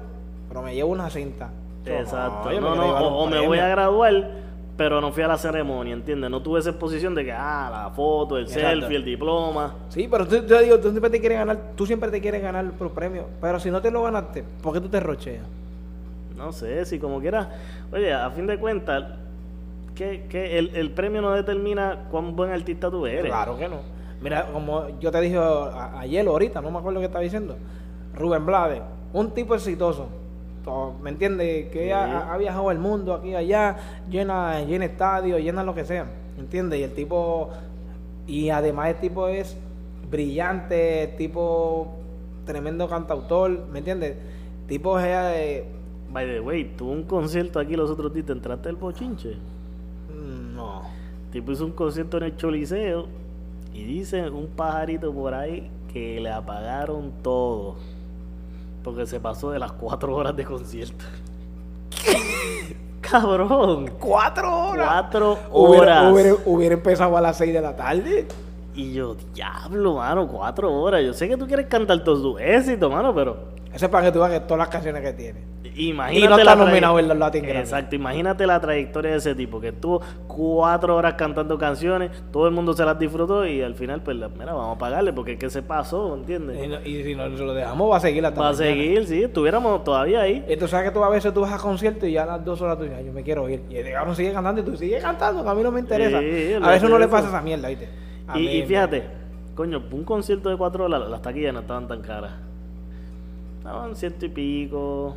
pero 0.47 0.61
me 0.61 0.73
llevo 0.73 0.91
una 0.91 1.09
cinta. 1.09 1.49
Exacto. 1.85 2.49
No, 2.61 2.75
no, 2.75 3.17
o, 3.17 3.27
me 3.27 3.45
voy 3.45 3.59
a 3.59 3.67
graduar, 3.67 4.31
pero 4.77 5.01
no 5.01 5.11
fui 5.11 5.23
a 5.23 5.27
la 5.27 5.37
ceremonia, 5.37 5.93
¿entiendes? 5.93 6.29
No 6.29 6.41
tuve 6.41 6.59
esa 6.59 6.69
exposición 6.69 7.15
de 7.15 7.25
que, 7.25 7.31
ah, 7.31 7.69
la 7.71 7.89
foto, 7.89 8.37
el 8.37 8.43
Exacto. 8.43 8.69
selfie, 8.69 8.97
el 8.97 9.03
diploma. 9.05 9.73
Sí, 9.89 10.07
pero 10.09 10.27
tú, 10.27 10.45
yo 10.45 10.61
digo, 10.61 10.77
tú 10.79 10.89
siempre 10.91 11.09
te 11.09 11.19
quieres 11.19 11.39
ganar, 11.39 11.57
tú 11.75 11.85
siempre 11.87 12.11
te 12.11 12.21
quieres 12.21 12.41
ganar 12.43 12.69
por 12.73 12.91
premio, 12.91 13.25
pero 13.41 13.59
si 13.59 13.71
no 13.71 13.81
te 13.81 13.89
lo 13.91 14.03
ganaste, 14.03 14.43
¿por 14.61 14.73
qué 14.73 14.79
tú 14.81 14.87
te 14.89 14.99
rocheas? 14.99 15.43
No 16.37 16.51
sé, 16.51 16.85
si 16.85 16.99
como 16.99 17.19
quieras. 17.19 17.47
Oye, 17.91 18.13
a 18.13 18.29
fin 18.29 18.45
de 18.45 18.59
cuentas, 18.59 19.05
que, 19.95 20.25
que 20.29 20.59
el, 20.59 20.75
el 20.75 20.91
premio 20.91 21.21
no 21.23 21.31
determina 21.31 22.05
cuán 22.11 22.35
buen 22.35 22.51
artista 22.51 22.91
tú 22.91 23.07
eres. 23.07 23.25
Claro 23.25 23.57
que 23.57 23.67
no. 23.67 23.77
Mira, 24.21 24.45
como 24.53 24.99
yo 24.99 25.09
te 25.11 25.19
dije 25.21 25.37
a- 25.37 25.99
ayer 25.99 26.27
o 26.27 26.31
ahorita, 26.31 26.61
no 26.61 26.69
me 26.69 26.77
acuerdo 26.77 26.99
qué 26.99 27.07
estaba 27.07 27.23
diciendo, 27.23 27.57
Rubén 28.15 28.45
Blades, 28.45 28.81
un 29.13 29.31
tipo 29.31 29.55
exitoso, 29.55 30.07
¿me 31.01 31.10
entiendes? 31.10 31.69
Que 31.71 31.86
Sí. 31.86 31.91
ha, 31.91 32.34
ha 32.34 32.38
viajado 32.38 32.71
el 32.71 32.80
mundo 32.80 33.13
aquí 33.13 33.30
y 33.30 33.36
allá, 33.36 33.77
llena, 34.10 34.62
llena 34.63 34.86
estadios, 34.86 35.39
llena 35.41 35.63
lo 35.63 35.73
que 35.75 35.86
sea, 35.86 36.06
¿me 36.36 36.41
entiendes? 36.43 36.80
Y 36.80 36.84
el 36.84 36.93
tipo, 36.93 37.49
y 38.27 38.49
además 38.49 38.89
el 38.89 38.95
tipo 38.97 39.27
es 39.27 39.56
brillante, 40.10 41.03
el 41.03 41.15
tipo 41.15 41.88
tremendo 42.45 42.88
cantautor, 42.88 43.67
¿me 43.71 43.80
entiendes? 43.80 44.15
Tipo 44.67 44.99
es... 44.99 45.06
eh, 45.08 45.65
By 46.10 46.25
the 46.25 46.39
way, 46.39 46.63
tuvo 46.77 46.91
un 46.93 47.03
concierto 47.03 47.60
aquí 47.60 47.75
los 47.75 47.89
otros 47.91 48.13
días, 48.13 48.25
¿te 48.27 48.32
entraste 48.32 48.69
el 48.69 48.77
bochinche? 48.77 49.36
no. 50.56 50.82
Tipo 51.32 51.51
hizo 51.51 51.65
un 51.65 51.73
concierto 51.73 52.17
en 52.17 52.23
el 52.23 52.38
Choliseo 52.38 53.08
y 53.73 53.84
dice 53.84 54.30
un 54.30 54.47
pajarito 54.47 55.13
por 55.13 55.34
ahí 55.34 55.69
que 55.91 56.19
le 56.21 56.32
apagaron 56.32 57.12
todo. 57.21 57.75
Porque 58.88 59.06
se 59.06 59.19
pasó 59.19 59.52
de 59.52 59.60
las 59.60 59.73
cuatro 59.73 60.15
horas 60.15 60.34
de 60.34 60.45
concierto. 60.45 61.04
Cabrón. 63.02 63.91
Cuatro 64.00 64.69
horas. 64.69 64.88
Cuatro 64.88 65.38
horas. 65.52 66.10
hubiera, 66.10 66.36
hubiera 66.45 66.76
empezado 66.76 67.17
a 67.17 67.19
las 67.19 67.36
seis 67.36 67.52
de 67.52 67.60
la 67.60 67.76
tarde. 67.76 68.30
Y 68.73 68.93
yo, 68.93 69.17
diablo, 69.34 69.95
mano, 69.95 70.26
cuatro 70.30 70.73
horas. 70.73 71.04
Yo 71.04 71.12
sé 71.12 71.28
que 71.28 71.36
tú 71.36 71.45
quieres 71.47 71.65
cantar 71.65 72.02
todos 72.02 72.21
tus 72.21 72.39
éxitos, 72.39 72.89
mano, 72.89 73.13
pero. 73.13 73.36
Eso 73.73 73.88
es 73.88 73.91
para 73.91 74.06
que 74.06 74.17
tú 74.17 74.26
que 74.26 74.39
todas 74.39 74.60
las 74.60 74.69
canciones 74.69 75.02
que 75.02 75.12
tiene. 75.12 75.43
Imagínate 75.79 76.25
Y 76.25 76.27
no 76.27 76.37
está 76.39 76.55
nominado 76.55 76.97
en 76.97 77.07
los 77.07 77.17
Latin 77.17 77.43
Grammy. 77.43 77.59
Exacto, 77.59 77.95
imagínate 77.95 78.47
la 78.47 78.59
trayectoria 78.59 79.11
de 79.11 79.17
ese 79.17 79.35
tipo, 79.35 79.61
que 79.61 79.67
estuvo 79.67 80.01
cuatro 80.25 80.95
horas 80.95 81.13
cantando 81.13 81.57
canciones, 81.59 82.09
todo 82.31 82.47
el 82.47 82.53
mundo 82.53 82.73
se 82.73 82.83
las 82.83 82.97
disfrutó 82.97 83.45
y 83.45 83.61
al 83.61 83.75
final, 83.75 84.01
pues, 84.01 84.17
la- 84.17 84.29
mira, 84.29 84.53
vamos 84.53 84.75
a 84.75 84.79
pagarle 84.79 85.13
porque 85.13 85.33
es 85.33 85.39
que 85.39 85.49
se 85.51 85.61
pasó, 85.61 86.15
¿entiendes? 86.15 86.63
Y, 86.63 86.67
no- 86.67 86.81
y 86.83 87.03
si 87.03 87.13
no 87.15 87.25
se 87.37 87.43
lo 87.43 87.53
dejamos, 87.53 87.91
va 87.91 87.97
a 87.97 87.99
seguir 87.99 88.25
hasta 88.25 88.41
Va 88.41 88.49
a 88.49 88.53
seguir, 88.55 89.05
sí, 89.05 89.21
estuviéramos 89.23 89.83
todavía 89.83 90.21
ahí. 90.21 90.37
Entonces, 90.47 90.71
¿sabes 90.71 90.89
que 90.89 90.93
tú 90.97 91.03
a 91.03 91.09
veces 91.09 91.31
tú 91.33 91.41
vas 91.41 91.53
a 91.53 91.57
concierto 91.59 92.07
y 92.07 92.13
ya 92.13 92.23
a 92.23 92.25
las 92.25 92.43
dos 92.43 92.59
horas 92.61 92.77
tú 92.77 92.83
dices, 92.83 92.97
"Ay, 92.97 93.05
yo 93.05 93.13
me 93.13 93.21
quiero 93.21 93.47
ir? 93.47 93.61
Y 93.69 93.75
el 93.75 93.91
cabrón 93.91 94.15
sigue 94.15 94.33
cantando 94.33 94.61
y 94.61 94.63
tú 94.63 94.75
sigues 94.75 95.03
cantando, 95.03 95.43
que 95.43 95.49
a 95.49 95.53
mí 95.53 95.61
no 95.61 95.71
me 95.71 95.79
interesa. 95.79 96.19
Sí, 96.19 96.25
a 96.25 96.59
veces 96.69 96.83
olvídate 96.85 96.99
le 96.99 97.07
pasa 97.07 97.27
esa 97.27 97.41
mierda, 97.41 97.67
¿viste? 97.69 97.87
A 98.27 98.37
Y, 98.39 98.41
mí 98.41 98.51
y 98.55 98.59
me- 98.61 98.65
fíjate, 98.65 99.03
coño, 99.53 99.83
un 99.91 100.03
concierto 100.03 100.49
de 100.49 100.57
cuatro 100.57 100.85
horas, 100.85 101.07
las 101.07 101.21
taquillas 101.21 101.53
no 101.53 101.59
estaban 101.59 101.87
tan 101.87 102.01
caras. 102.01 102.31
Estaban 103.59 103.95
ciento 103.95 104.25
y 104.25 104.29
pico. 104.29 105.15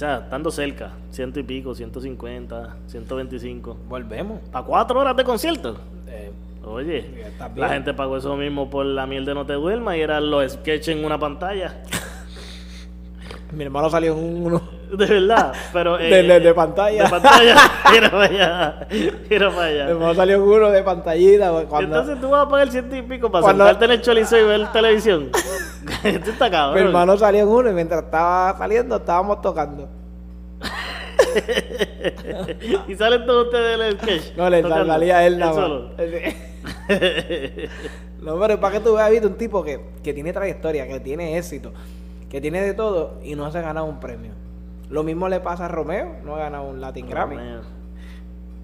O 0.00 0.02
sea, 0.02 0.20
estando 0.20 0.50
cerca, 0.50 0.92
ciento 1.10 1.40
y 1.40 1.42
pico, 1.42 1.74
ciento 1.74 2.00
cincuenta, 2.00 2.74
ciento 2.86 3.16
veinticinco. 3.16 3.76
Volvemos. 3.86 4.38
¿Para 4.50 4.64
cuatro 4.64 4.98
horas 4.98 5.14
de 5.14 5.24
concierto? 5.24 5.76
Eh, 6.08 6.30
Oye, 6.64 7.26
la 7.54 7.68
gente 7.68 7.92
pagó 7.92 8.16
eso 8.16 8.34
mismo 8.34 8.70
por 8.70 8.86
la 8.86 9.04
miel 9.06 9.26
de 9.26 9.34
No 9.34 9.44
Te 9.44 9.52
Duermas 9.52 9.98
y 9.98 10.00
eran 10.00 10.30
los 10.30 10.52
sketches 10.52 10.96
en 10.96 11.04
una 11.04 11.18
pantalla. 11.18 11.82
mi 13.52 13.62
hermano 13.64 13.90
salió 13.90 14.14
en 14.16 14.42
uno 14.46 14.62
De 14.96 15.04
verdad, 15.04 15.52
pero... 15.70 15.98
eh, 15.98 16.04
de, 16.08 16.22
de- 16.22 16.40
de 16.40 16.54
pantalla. 16.54 17.04
De 17.04 17.10
pantalla. 17.10 17.56
Mira 17.92 18.10
para 18.10 18.24
allá. 18.24 18.86
Mira 19.28 19.50
para 19.50 19.66
Mi 19.66 19.72
allá. 19.74 19.88
hermano 19.90 20.14
salió 20.14 20.36
en 20.36 20.42
uno 20.42 20.70
de 20.70 20.82
pantallita. 20.82 21.50
Cuando, 21.68 21.98
Entonces 21.98 22.20
tú 22.22 22.30
vas 22.30 22.46
a 22.46 22.48
pagar 22.48 22.70
ciento 22.70 22.96
y 22.96 23.02
pico 23.02 23.30
para 23.30 23.42
Cuando- 23.42 23.64
sentarte 23.64 23.84
en 23.84 23.90
el 23.90 24.00
chorizo 24.00 24.38
y 24.38 24.44
ver 24.44 24.72
televisión. 24.72 25.28
Esto 26.04 26.30
está 26.30 26.50
cabrón. 26.50 26.80
mi 26.82 26.88
hermano 26.88 27.16
salió 27.16 27.42
en 27.42 27.48
uno 27.48 27.70
y 27.70 27.74
mientras 27.74 28.02
estaba 28.04 28.56
saliendo 28.58 28.96
estábamos 28.96 29.40
tocando. 29.40 29.88
y 32.88 32.94
salen 32.96 33.24
todos 33.26 33.46
ustedes 33.46 33.78
del 33.78 33.98
sketch. 34.00 34.36
No, 34.36 34.50
le 34.50 34.62
tocando. 34.62 34.86
salía 34.86 35.26
él 35.26 35.38
nada 35.38 35.52
solo. 35.54 35.90
más. 35.96 35.98
No, 38.20 38.38
pero 38.38 38.60
para 38.60 38.74
que 38.74 38.80
tú 38.84 38.94
veas, 38.94 39.10
viste, 39.10 39.26
un 39.26 39.38
tipo 39.38 39.62
que, 39.64 39.80
que 40.02 40.12
tiene 40.12 40.30
trayectoria, 40.32 40.86
que 40.86 41.00
tiene 41.00 41.38
éxito, 41.38 41.72
que 42.28 42.38
tiene 42.38 42.60
de 42.60 42.74
todo 42.74 43.18
y 43.22 43.34
no 43.34 43.50
se 43.50 43.56
ha 43.58 43.62
ganado 43.62 43.86
un 43.86 43.98
premio. 43.98 44.32
Lo 44.90 45.02
mismo 45.02 45.26
le 45.28 45.40
pasa 45.40 45.64
a 45.64 45.68
Romeo, 45.68 46.16
no 46.22 46.36
ha 46.36 46.40
ganado 46.40 46.64
un 46.64 46.82
Latin 46.82 47.08
Grammy. 47.08 47.36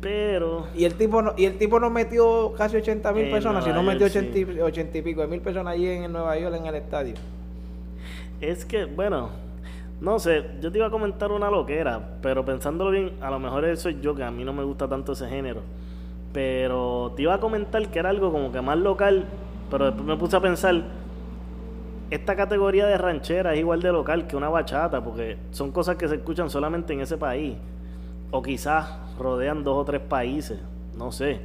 Pero... 0.01 0.67
Y 0.77 0.85
el 0.85 0.95
tipo 0.95 1.23
no, 1.23 1.33
y 1.37 1.47
el 1.47 1.57
tipo 1.59 1.81
no 1.81 1.91
metió 1.91 2.53
casi 2.53 2.77
80 2.77 3.13
mil 3.13 3.31
personas, 3.31 3.65
sino 3.65 3.77
Nueva 3.83 3.93
metió 3.95 4.07
York, 4.07 4.31
80, 4.35 4.53
y- 4.53 4.61
80 4.61 4.99
y 4.99 5.03
pico 5.03 5.21
de 5.23 5.27
mil 5.27 5.41
personas 5.41 5.75
allí 5.75 5.89
en 5.89 6.13
Nueva 6.13 6.39
York 6.39 6.55
en 6.59 6.67
el 6.67 6.75
estadio. 6.75 7.15
Es 8.41 8.65
que, 8.65 8.85
bueno, 8.85 9.31
no 10.01 10.19
sé, 10.19 10.45
yo 10.61 10.71
te 10.71 10.79
iba 10.79 10.89
a 10.89 10.91
comentar 10.91 11.33
una 11.33 11.51
loquera, 11.51 12.19
pero 12.21 12.45
pensándolo 12.45 12.91
bien, 12.91 13.13
a 13.23 13.31
lo 13.31 13.39
mejor 13.39 13.65
eso 13.65 13.89
es 13.89 14.01
yo, 14.03 14.15
que 14.15 14.23
a 14.23 14.31
mí 14.31 14.45
no 14.45 14.53
me 14.53 14.63
gusta 14.63 14.87
tanto 14.87 15.13
ese 15.13 15.29
género. 15.29 15.63
Pero 16.33 17.13
te 17.17 17.23
iba 17.23 17.33
a 17.35 17.41
comentar 17.41 17.89
que 17.89 17.99
era 17.99 18.11
algo 18.11 18.31
como 18.31 18.53
que 18.53 18.61
más 18.61 18.77
local, 18.77 19.25
pero 19.71 19.87
después 19.87 20.07
me 20.07 20.17
puse 20.17 20.37
a 20.37 20.41
pensar, 20.41 20.83
esta 22.11 22.37
categoría 22.37 22.87
de 22.87 22.99
ranchera 22.99 23.55
es 23.55 23.61
igual 23.61 23.81
de 23.81 23.91
local 23.91 24.27
que 24.27 24.37
una 24.37 24.51
bachata, 24.51 25.03
porque 25.03 25.39
son 25.51 25.73
cosas 25.73 25.97
que 25.97 26.07
se 26.07 26.17
escuchan 26.17 26.51
solamente 26.51 26.93
en 26.93 27.01
ese 27.01 27.17
país. 27.17 27.57
O 28.31 28.43
quizás 28.43 28.87
rodean 29.19 29.65
dos 29.65 29.77
o 29.79 29.85
tres 29.85 30.01
países, 30.01 30.59
no 30.97 31.13
sé. 31.13 31.41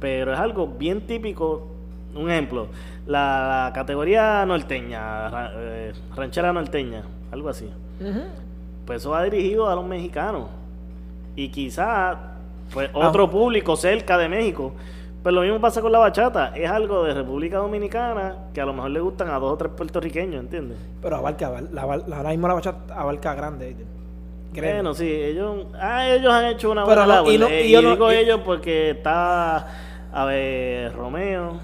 Pero 0.00 0.32
es 0.32 0.38
algo 0.38 0.66
bien 0.66 1.06
típico. 1.06 1.68
Un 2.14 2.30
ejemplo, 2.30 2.66
la, 3.06 3.64
la 3.66 3.72
categoría 3.72 4.44
norteña, 4.44 5.28
ra- 5.30 5.52
eh, 5.54 5.92
ranchera 6.14 6.52
norteña, 6.52 7.02
algo 7.30 7.48
así. 7.48 7.70
Pues 8.86 9.00
eso 9.02 9.10
va 9.10 9.22
dirigido 9.24 9.68
a 9.68 9.74
los 9.74 9.84
mexicanos. 9.86 10.48
Y 11.36 11.48
quizás, 11.48 12.16
pues 12.72 12.90
Ah. 12.94 13.08
otro 13.08 13.30
público 13.30 13.76
cerca 13.76 14.18
de 14.18 14.28
México. 14.28 14.72
Pero 15.22 15.36
lo 15.36 15.42
mismo 15.42 15.60
pasa 15.60 15.80
con 15.80 15.92
la 15.92 16.00
bachata. 16.00 16.48
Es 16.56 16.68
algo 16.68 17.04
de 17.04 17.14
República 17.14 17.58
Dominicana 17.58 18.34
que 18.52 18.60
a 18.60 18.66
lo 18.66 18.72
mejor 18.74 18.90
le 18.90 19.00
gustan 19.00 19.30
a 19.30 19.38
dos 19.38 19.52
o 19.52 19.56
tres 19.56 19.70
puertorriqueños, 19.76 20.40
¿entiendes? 20.42 20.76
Pero 21.00 21.16
abarca, 21.16 21.48
la, 21.72 21.86
la- 21.96 22.16
ahora 22.16 22.30
mismo 22.30 22.48
la 22.48 22.54
bachata 22.54 22.94
abarca 22.94 23.34
grande. 23.34 23.76
Créeme. 24.52 24.74
Bueno, 24.74 24.94
sí, 24.94 25.08
ellos, 25.10 25.66
ah, 25.80 26.06
ellos 26.08 26.32
han 26.32 26.44
hecho 26.46 26.70
una 26.70 26.84
Pero 26.84 26.96
buena 27.02 27.06
no, 27.06 27.12
labor. 27.14 27.32
y 27.32 27.38
no- 27.38 27.46
Eh, 27.48 27.62
y 27.64 27.68
y 27.68 27.70
yo 27.72 27.82
no- 27.82 27.90
digo 27.90 28.12
y- 28.12 28.16
ellos 28.16 28.40
porque 28.44 28.90
está, 28.90 29.66
a 30.12 30.24
ver, 30.26 30.92
Romeo, 30.94 31.58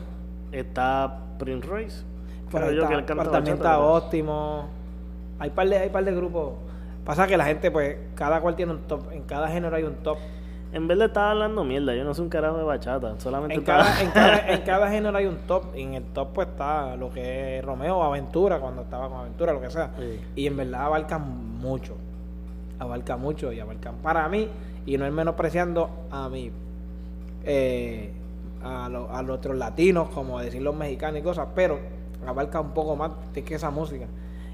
está 0.53 1.19
Prince 1.39 1.67
Royce. 1.67 2.03
Pero, 2.51 2.73
yo 2.73 2.83
está- 2.85 2.97
que 3.05 3.15
pero 3.15 3.31
también 3.31 3.57
está 3.57 3.73
pero- 3.77 3.93
óptimo. 3.95 4.69
Hay 5.39 5.51
par 5.51 5.69
de, 5.69 5.79
hay 5.79 5.89
par 5.91 6.05
de 6.05 6.15
grupos. 6.15 6.55
Pasa 7.05 7.27
que 7.27 7.37
la 7.37 7.45
gente, 7.45 7.71
pues, 7.71 7.97
cada 8.15 8.41
cual 8.41 8.57
tiene 8.57 8.73
un 8.73 8.83
top. 8.83 9.13
En 9.13 9.23
cada 9.25 9.49
género 9.49 9.77
hay 9.77 9.85
un 9.85 9.97
top. 9.97 10.19
En 10.73 10.87
vez 10.87 10.99
de 10.99 11.07
estar 11.07 11.31
hablando 11.31 11.65
mierda, 11.65 11.95
yo 11.95 12.05
no 12.05 12.13
soy 12.13 12.25
un 12.25 12.29
carajo 12.31 12.59
de 12.59 12.65
bachata, 12.65 13.15
solamente 13.19 13.55
En 13.55 13.61
estaba- 13.61 13.85
cada, 13.85 14.03
en, 14.03 14.11
cada, 14.11 14.49
en 14.53 14.61
cada 14.63 14.91
género 14.91 15.17
hay 15.17 15.27
un 15.27 15.37
top. 15.47 15.75
Y 15.77 15.83
en 15.83 15.95
el 15.95 16.05
top, 16.05 16.29
pues, 16.35 16.49
está 16.49 16.97
lo 16.97 17.11
que 17.11 17.59
es 17.59 17.65
Romeo, 17.65 18.03
Aventura, 18.03 18.59
cuando 18.61 18.83
estaba 18.83 19.09
con 19.09 19.21
Aventura, 19.21 19.53
lo 19.53 19.61
que 19.61 19.71
sea. 19.71 19.91
Sí. 19.99 20.21
Y 20.37 20.47
en 20.47 20.57
verdad 20.57 20.83
abarcan 20.87 21.23
mucho. 21.59 21.97
Abarca 22.79 23.17
mucho 23.17 23.53
y 23.53 23.61
abarcan. 23.61 23.97
Para 23.97 24.29
mí, 24.29 24.49
y 24.87 24.97
no 24.99 25.07
es 25.07 25.13
menospreciando 25.13 25.91
a 26.11 26.29
mí, 26.29 26.51
eh, 27.45 28.13
a, 28.63 28.89
lo- 28.89 29.11
a 29.15 29.23
los 29.23 29.39
otros 29.39 29.57
latinos, 29.57 30.09
como 30.11 30.41
decir 30.41 30.63
los 30.63 30.75
mexicanos 30.75 31.21
y 31.21 31.23
cosas, 31.23 31.49
pero 31.55 31.79
abarca 32.27 32.61
un 32.61 32.73
poco 32.73 32.97
más 32.97 33.13
de 33.33 33.43
que 33.45 33.55
esa 33.55 33.71
música. 33.71 34.07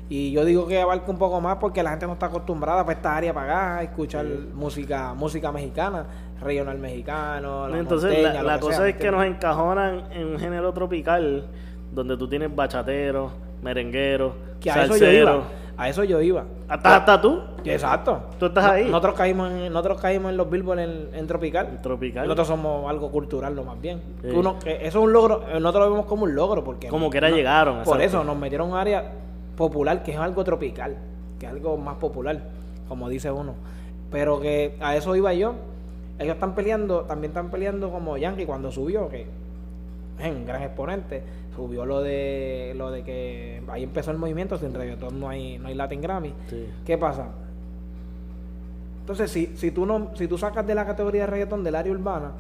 Y 0.09 0.33
yo 0.33 0.45
digo 0.45 0.67
que 0.67 0.81
abarca 0.81 1.11
un 1.11 1.17
poco 1.17 1.41
más 1.41 1.57
porque 1.57 1.83
la 1.83 1.91
gente 1.91 2.07
no 2.07 2.13
está 2.13 2.27
acostumbrada 2.27 2.85
para 2.85 2.97
esta 2.97 3.17
área 3.17 3.33
para 3.33 3.47
acá, 3.47 3.79
a 3.79 3.83
escuchar 3.85 4.27
Sí. 4.27 4.51
música 4.55 5.15
música 5.15 5.51
mexicana, 5.51 6.05
regional 6.43 6.79
mexicano. 6.79 7.69
la 7.69 7.79
Entonces, 7.79 8.23
la, 8.43 8.61
cosa 8.61 8.79
sea, 8.79 8.89
es 8.89 8.97
que 8.97 9.11
nos 9.11 9.25
encajonan 9.25 10.13
en 10.13 10.27
un 10.29 10.39
género 10.39 10.73
tropical 10.75 11.47
donde 11.93 12.17
tú 12.19 12.29
tienes 12.29 12.55
bachateros, 12.55 13.33
merengueros, 13.63 14.35
que 14.61 14.71
a 14.71 14.85
eso 14.85 14.97
yo 14.99 15.11
iba. 15.11 15.43
A 15.77 15.89
eso 15.89 16.05
yo 16.05 16.21
iba. 16.21 16.45
Hasta, 16.69 16.97
hasta 16.97 17.21
tú, 17.21 17.41
Exacto. 17.65 18.21
tú 18.39 18.47
estás 18.47 18.65
ahí. 18.65 18.85
Nosotros 18.89 19.15
caímos 19.15 19.51
en, 19.51 19.73
nosotros 19.73 20.01
caímos 20.01 20.31
en 20.31 20.37
los 20.37 20.49
Billboard 20.49 20.79
en, 20.79 21.09
en 21.15 21.27
Tropical. 21.27 21.81
Tropical. 21.83 22.25
Nosotros 22.27 22.47
somos 22.47 22.89
algo 22.89 23.11
cultural, 23.11 23.57
lo 23.57 23.65
más 23.65 23.81
bien. 23.81 24.01
Sí. 24.23 24.29
Uno- 24.31 24.57
eso 24.65 24.77
es 24.87 24.95
un 24.95 25.13
logro, 25.13 25.43
eh, 25.49 25.59
nosotros 25.59 25.87
lo 25.87 25.91
vemos 25.91 26.07
como 26.07 26.25
un 26.25 26.35
logro, 26.35 26.63
porque 26.63 26.87
Como 26.89 27.11
que 27.11 27.19
era 27.19 27.31
llegaron. 27.31 27.83
por 27.83 27.97
exacto. 28.01 28.05
eso 28.19 28.25
nos 28.25 28.37
metieron 28.37 28.69
a 28.69 28.73
un 28.73 28.79
área 28.79 29.13
popular, 29.57 30.03
que 30.05 30.13
es 30.13 30.19
algo 30.19 30.45
tropical, 30.45 30.97
que 31.41 31.47
es 31.47 31.53
algo 31.53 31.77
más 31.77 31.97
popular, 31.97 32.41
como 32.89 33.09
dice 33.09 33.31
uno. 33.33 33.55
Pero 34.13 34.41
que 34.41 34.77
a 34.81 34.95
eso 34.95 35.17
iba 35.17 35.33
yo. 35.35 35.55
Ellos 36.21 36.35
están 36.35 36.55
peleando, 36.55 37.01
también 37.01 37.31
están 37.33 37.51
peleando 37.51 37.91
como 37.91 38.17
Yankee 38.17 38.47
cuando 38.47 38.71
subió, 38.71 39.09
que 39.09 39.27
es 40.21 40.31
un 40.31 40.47
gran 40.47 40.63
exponente. 40.63 41.23
Subió 41.55 41.87
lo 41.87 42.03
de 42.03 42.75
lo 42.77 42.91
de 42.91 43.03
que 43.05 43.63
ahí 43.69 43.85
empezó 43.85 44.11
el 44.11 44.19
movimiento, 44.19 44.59
sin 44.59 44.75
reggaetón 44.75 45.21
no 45.21 45.29
hay, 45.29 45.59
no 45.59 45.69
hay 45.69 45.75
Latin 45.75 46.01
Grammy. 46.01 46.35
Sí. 46.49 46.67
¿Qué 46.85 46.99
pasa? 46.99 47.29
Entonces, 49.01 49.31
si, 49.31 49.53
si, 49.57 49.71
tú 49.71 49.85
no, 49.87 50.11
si 50.15 50.27
tú 50.27 50.39
sacas 50.39 50.67
de 50.67 50.75
la 50.75 50.87
categoría 50.87 51.23
de 51.23 51.27
reggaetón 51.29 51.63
del 51.63 51.75
área 51.75 51.93
urbana, 51.93 52.33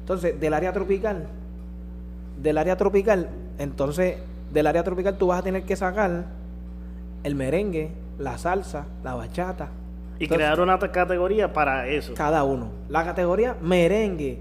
entonces 0.00 0.38
del 0.38 0.54
área 0.54 0.72
tropical, 0.72 1.26
del 2.40 2.58
área 2.58 2.76
tropical, 2.76 3.28
entonces 3.58 4.16
del 4.52 4.66
área 4.66 4.84
tropical 4.84 5.16
tú 5.16 5.28
vas 5.28 5.40
a 5.40 5.42
tener 5.42 5.62
que 5.62 5.76
sacar 5.76 6.26
el 7.22 7.34
merengue, 7.34 7.90
la 8.18 8.38
salsa, 8.38 8.86
la 9.02 9.14
bachata, 9.14 9.68
Y 10.18 10.24
Entonces, 10.24 10.46
crear 10.46 10.60
una 10.60 10.78
categoría 10.78 11.52
para 11.52 11.88
eso. 11.88 12.12
cada 12.14 12.44
uno. 12.44 12.70
La 12.88 13.04
categoría 13.04 13.56
merengue, 13.62 14.38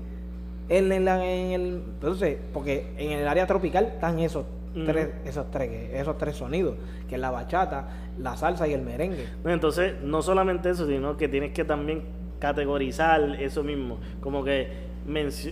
en, 0.69 0.91
en 0.91 1.05
la- 1.05 1.25
en 1.25 1.51
el, 1.51 1.65
entonces, 1.95 2.37
porque 2.53 2.87
en 2.97 3.11
el 3.11 3.27
área 3.27 3.45
tropical 3.47 3.85
están 3.85 4.19
esos 4.19 4.45
tres, 4.85 5.09
esos 5.25 5.49
tres, 5.51 5.91
esos 5.93 6.17
tres 6.17 6.35
sonidos, 6.35 6.75
que 7.09 7.15
es 7.15 7.21
la 7.21 7.31
bachata, 7.31 7.87
la 8.19 8.37
salsa 8.37 8.67
y 8.67 8.73
el 8.73 8.81
merengue. 8.81 9.25
Entonces, 9.45 9.95
no 10.03 10.21
solamente 10.21 10.69
eso, 10.69 10.85
sino 10.87 11.17
que 11.17 11.27
tienes 11.27 11.51
que 11.53 11.65
también 11.65 12.03
categorizar 12.39 13.21
eso 13.41 13.63
mismo. 13.63 13.97
Como 14.21 14.43
que 14.43 14.87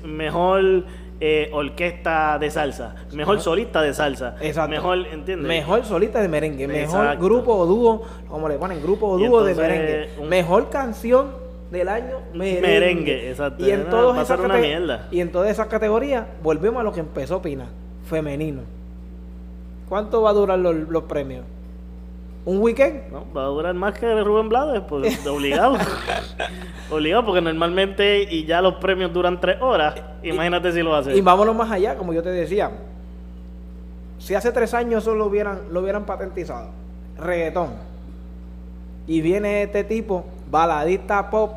mejor 0.03 0.84
eh, 1.19 1.49
orquesta 1.51 2.38
de 2.38 2.51
salsa, 2.51 2.93
mejor 3.13 3.39
solista 3.41 3.82
de 3.82 3.93
salsa, 3.93 4.36
Exacto. 4.39 4.69
mejor, 4.69 4.99
¿entiendes? 5.12 5.47
Mejor 5.47 5.84
solista 5.84 6.21
de 6.21 6.27
merengue, 6.27 6.67
mejor 6.67 7.01
Exacto. 7.06 7.25
grupo 7.25 7.56
o 7.56 7.65
dúo, 7.65 8.03
como 8.27 8.47
le 8.47 8.58
ponen, 8.60 8.82
grupo 8.84 9.08
o 9.08 9.17
dúo 9.17 9.43
de 9.43 9.56
merengue. 9.56 10.10
un- 10.19 10.30
Mejor 10.30 10.69
canción 10.69 11.32
del 11.71 11.88
año 11.89 12.17
merengue. 12.34 12.62
Merengue, 12.62 13.30
exacto. 13.30 13.65
Y 13.65 13.71
en, 13.71 13.84
No, 13.84 13.89
todas 13.89 14.15
va 14.15 14.19
a 14.21 14.23
esas 14.23 14.39
una 14.39 14.58
mierda. 14.58 15.08
y 15.12 15.19
en 15.21 15.32
todas 15.32 15.49
esas 15.51 15.67
categorías, 15.67 16.25
volvemos 16.41 16.80
a 16.80 16.84
lo 16.84 16.93
que 16.93 16.99
empezó 17.01 17.41
Pina, 17.41 17.65
femenino. 18.06 18.62
¿Cuánto 19.89 20.21
va 20.21 20.32
a 20.32 20.34
durar 20.34 20.60
los, 20.60 20.75
los 20.75 21.03
premios? 21.03 21.43
¿Un 22.45 22.62
weekend? 22.62 23.12
No, 23.12 23.25
va 23.36 23.43
a 23.43 23.47
durar 23.47 23.73
más 23.73 23.97
que 23.99 24.21
Rubén 24.23 24.47
Blades, 24.47 24.82
pues 24.88 25.25
obligado. 25.27 25.77
obligado, 26.89 27.25
porque 27.25 27.41
normalmente 27.41 28.23
y 28.23 28.45
ya 28.45 28.62
los 28.62 28.75
premios 28.75 29.12
duran 29.12 29.39
tres 29.41 29.58
horas. 29.62 29.95
Imagínate 30.23 30.71
si 30.71 30.82
lo 30.82 30.95
hace. 30.95 31.15
Y 31.15 31.19
vámonos 31.21 31.56
más 31.56 31.69
allá, 31.71 31.95
como 31.97 32.13
yo 32.13 32.23
te 32.23 32.30
decía. 32.30 32.71
Si 34.19 34.34
hace 34.34 34.51
tres 34.53 34.73
años 34.73 35.03
eso 35.03 35.13
lo 35.13 35.25
hubieran, 35.25 35.60
lo 35.71 35.82
hubieran 35.82 36.06
patentizado, 36.06 36.69
reggaetón, 37.17 37.73
Y 39.06 39.21
viene 39.21 39.63
este 39.63 39.84
tipo, 39.84 40.25
baladista 40.49 41.29
pop, 41.29 41.53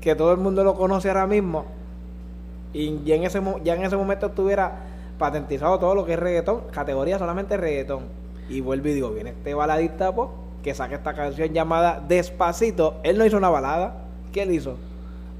que 0.00 0.14
todo 0.14 0.32
el 0.32 0.38
mundo 0.38 0.64
lo 0.64 0.74
conoce 0.74 1.08
ahora 1.08 1.26
mismo. 1.26 1.66
Y 2.72 3.02
ya 3.04 3.14
en 3.16 3.24
ese, 3.24 3.42
ya 3.64 3.74
en 3.74 3.82
ese 3.84 3.96
momento 3.96 4.26
estuviera 4.26 4.72
patentizado 5.18 5.78
todo 5.78 5.94
lo 5.94 6.04
que 6.04 6.12
es 6.12 6.18
reggaetón, 6.18 6.62
categoría 6.70 7.18
solamente 7.18 7.56
reggaetón. 7.56 8.04
Y 8.48 8.60
vuelve 8.60 8.90
y 8.90 8.94
digo, 8.94 9.10
viene 9.10 9.30
este 9.30 9.54
baladista 9.54 10.14
pop 10.14 10.30
que 10.62 10.74
saca 10.74 10.94
esta 10.96 11.14
canción 11.14 11.48
llamada 11.52 12.02
Despacito. 12.06 12.96
Él 13.02 13.18
no 13.18 13.24
hizo 13.24 13.36
una 13.36 13.48
balada. 13.50 14.04
¿Qué 14.32 14.42
él 14.42 14.52
hizo? 14.52 14.76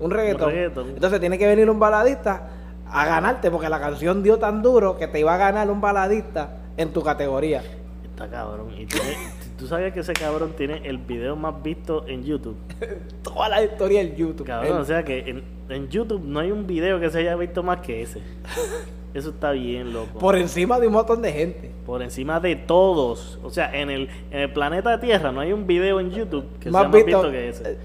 Un 0.01 0.11
reggaetón. 0.11 0.51
reggaetón. 0.51 0.89
Entonces 0.91 1.21
tiene 1.21 1.39
que 1.39 1.47
venir 1.47 1.69
un 1.71 1.79
baladista 1.79 2.49
a 2.91 3.05
ganarte 3.07 3.51
porque 3.51 3.69
la 3.69 3.81
canción 3.81 4.23
dio 4.23 4.39
tan 4.39 4.63
duro 4.63 4.97
que 4.97 5.07
te 5.09 5.21
iba 5.21 5.35
a 5.35 5.39
ganar 5.39 5.71
un 5.71 5.81
baladista 5.81 6.51
en 6.77 6.93
tu 6.93 7.03
categoría. 7.03 7.63
Está 8.05 8.29
cabrón. 8.29 8.71
Y 8.77 8.87
tiene- 8.87 9.17
tú 9.59 9.67
sabías 9.67 9.93
que 9.93 10.01
ese 10.01 10.13
cabrón 10.13 10.53
tiene 10.57 10.81
el 10.89 10.99
video 10.99 11.37
más 11.37 11.63
visto 11.63 12.07
en 12.07 12.25
YouTube. 12.25 12.57
Toda 13.23 13.49
la 13.49 13.63
historia 13.63 14.01
del 14.01 14.15
YouTube. 14.17 14.47
Cabrón, 14.47 14.77
Él- 14.77 14.81
o 14.83 14.85
sea 14.85 15.05
que 15.05 15.19
en, 15.29 15.43
en 15.69 15.89
YouTube 15.89 16.23
no 16.25 16.41
hay 16.41 16.51
un 16.53 16.67
video 16.67 16.99
que 17.01 17.11
se 17.11 17.19
haya 17.19 17.37
visto 17.37 17.63
más 17.63 17.81
que 17.81 18.03
ese. 18.03 18.21
Eso 19.15 19.31
está 19.31 19.53
bien, 19.53 19.93
loco. 19.95 20.19
por 20.19 20.37
encima 20.37 20.79
de 20.79 20.87
un 20.87 20.93
montón 20.93 21.23
de 21.23 21.33
gente. 21.33 21.71
Por 21.87 22.03
encima 22.03 22.41
de 22.41 22.57
todos. 22.57 23.39
O 23.43 23.51
sea, 23.51 23.75
en 23.75 23.89
el, 23.91 24.09
en 24.31 24.41
el 24.41 24.53
planeta 24.53 25.01
Tierra 25.01 25.33
no 25.33 25.41
hay 25.41 25.53
un 25.53 25.67
video 25.67 25.99
en 25.99 26.11
YouTube 26.11 26.45
que 26.61 26.71
Más 26.71 26.83
sea 26.83 26.89
más 26.91 27.05
visto- 27.05 27.23
visto 27.23 27.31
que 27.33 27.49
ese. 27.49 27.71
eh, 27.73 27.77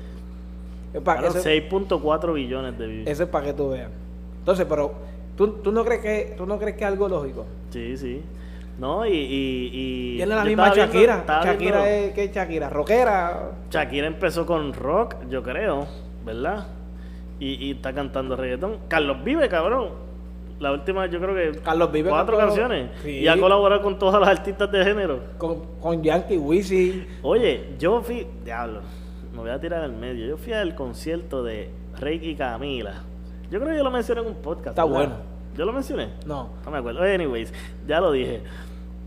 eso, 0.94 1.40
6.4 1.40 2.34
billones 2.34 2.78
de 2.78 2.88
views. 2.88 3.08
eso 3.08 3.24
es 3.24 3.30
para 3.30 3.46
que 3.48 3.54
tú 3.54 3.70
veas. 3.70 3.90
Entonces, 4.40 4.66
pero 4.70 4.94
¿tú, 5.38 5.48
tú 5.64 5.72
no 5.72 5.84
crees 5.86 6.02
que 6.02 6.36
tú 6.38 6.46
no 6.46 6.60
crees 6.60 6.76
que 6.76 6.84
es 6.84 6.88
algo 6.90 7.08
lógico. 7.08 7.46
Sí, 7.72 7.98
sí. 7.98 8.22
No, 8.84 9.06
y. 9.06 9.12
y, 9.14 9.70
y 9.72 10.16
Tiene 10.18 10.36
la 10.36 10.44
misma 10.44 10.72
viendo- 10.74 10.94
Shakira. 10.94 11.24
Shakira 11.26 11.56
viendo- 11.56 11.86
es 11.86 12.14
que 12.14 12.24
es 12.26 12.32
Shakira, 12.36 12.70
rockera. 12.70 13.52
Shakira 13.72 14.08
empezó 14.08 14.46
con 14.46 14.74
rock, 14.74 15.16
yo 15.30 15.42
creo, 15.42 15.88
¿verdad? 16.26 16.68
Y, 17.40 17.66
y 17.66 17.72
está 17.72 17.94
cantando 17.94 18.36
reggaetón. 18.36 18.80
Carlos 18.90 19.24
Vive, 19.24 19.48
cabrón. 19.48 19.88
La 20.60 20.74
última, 20.74 21.06
yo 21.06 21.20
creo 21.22 21.34
que. 21.34 21.60
Carlos 21.62 21.92
Vive 21.94 22.10
Cuatro 22.10 22.36
cantó- 22.38 22.56
canciones. 22.56 22.92
Sí. 23.04 23.10
Y 23.20 23.28
ha 23.30 23.40
colaborado 23.40 23.82
con 23.82 23.98
todos 23.98 24.20
los 24.20 24.28
artistas 24.28 24.70
de 24.70 24.84
género. 24.84 25.20
Con, 25.38 25.62
con 25.80 26.04
Yankee 26.04 26.38
Wisin. 26.38 27.08
Oye, 27.22 27.70
yo 27.80 28.02
fui. 28.02 28.28
Diablo, 28.44 28.82
me 29.34 29.40
voy 29.40 29.50
a 29.50 29.60
tirar 29.62 29.82
al 29.82 29.94
medio. 29.94 30.26
Yo 30.28 30.36
fui 30.36 30.52
al 30.52 30.76
concierto 30.76 31.42
de 31.42 31.70
y 32.22 32.36
Camila. 32.36 32.96
Yo 33.50 33.60
creo 33.60 33.72
que 33.72 33.78
yo 33.78 33.84
lo 33.86 33.92
mencioné 33.92 34.20
en 34.22 34.28
un 34.28 34.36
podcast. 34.42 34.70
Está 34.78 34.84
¿verdad? 34.84 34.98
bueno. 34.98 35.16
¿Yo 35.56 35.66
lo 35.66 35.72
mencioné? 35.72 36.10
No. 36.26 36.50
No 36.66 36.72
me 36.72 36.80
acuerdo. 36.80 37.02
Anyways, 37.02 37.54
ya 37.88 38.02
lo 38.02 38.12
dije. 38.12 38.42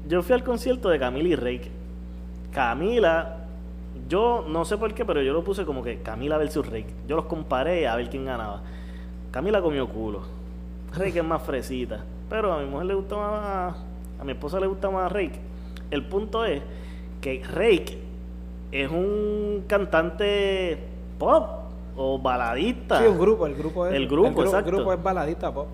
Yo 0.08 0.22
fui 0.22 0.34
al 0.34 0.44
concierto 0.44 0.88
de 0.88 0.98
Camila 0.98 1.28
y 1.28 1.34
Rey. 1.34 1.60
Camila, 2.52 3.38
yo 4.08 4.44
no 4.48 4.64
sé 4.64 4.78
por 4.78 4.94
qué, 4.94 5.04
pero 5.04 5.20
yo 5.20 5.32
lo 5.32 5.42
puse 5.42 5.64
como 5.64 5.82
que 5.82 6.00
Camila 6.00 6.38
versus 6.38 6.66
Rey. 6.66 6.86
Yo 7.08 7.16
los 7.16 7.24
comparé 7.26 7.88
a 7.88 7.96
ver 7.96 8.08
quién 8.08 8.24
ganaba. 8.24 8.62
Camila 9.32 9.60
comió 9.60 9.88
culo. 9.88 10.22
Rey 10.94 11.16
es 11.16 11.24
más 11.24 11.42
fresita. 11.42 12.04
Pero 12.30 12.52
a 12.52 12.60
mi 12.60 12.66
mujer 12.66 12.86
le 12.86 12.94
gusta 12.94 13.16
más. 13.16 13.76
A 14.20 14.24
mi 14.24 14.32
esposa 14.32 14.60
le 14.60 14.66
gusta 14.66 14.90
más 14.90 15.10
Rey. 15.10 15.32
El 15.90 16.04
punto 16.04 16.44
es 16.44 16.62
que 17.20 17.42
Rey 17.44 17.84
es 18.70 18.90
un 18.90 19.64
cantante 19.66 20.78
pop 21.18 21.66
o 21.96 22.18
baladista. 22.18 23.00
Sí, 23.00 23.06
un 23.06 23.18
grupo, 23.18 23.46
el 23.46 23.54
grupo 23.54 23.86
es. 23.86 23.94
El 23.94 24.06
grupo, 24.06 24.40
el 24.40 24.46
exacto. 24.46 24.70
grupo 24.70 24.92
es 24.92 25.02
baladita 25.02 25.52
pop. 25.52 25.66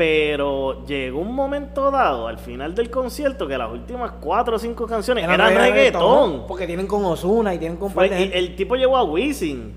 Pero 0.00 0.86
llegó 0.86 1.18
un 1.20 1.34
momento 1.34 1.90
dado, 1.90 2.26
al 2.26 2.38
final 2.38 2.74
del 2.74 2.88
concierto, 2.88 3.46
que 3.46 3.58
las 3.58 3.70
últimas 3.70 4.12
cuatro 4.12 4.56
o 4.56 4.58
cinco 4.58 4.86
canciones 4.86 5.24
Era 5.24 5.34
eran 5.34 5.54
reggaetón. 5.54 6.46
Porque 6.46 6.66
tienen 6.66 6.86
con 6.86 7.04
Osuna 7.04 7.52
y 7.54 7.58
tienen 7.58 7.76
con 7.76 7.90
Fue- 7.90 8.06
y 8.08 8.30
el 8.32 8.56
tipo 8.56 8.76
llegó 8.76 8.96
a 8.96 9.04
Wisin. 9.04 9.74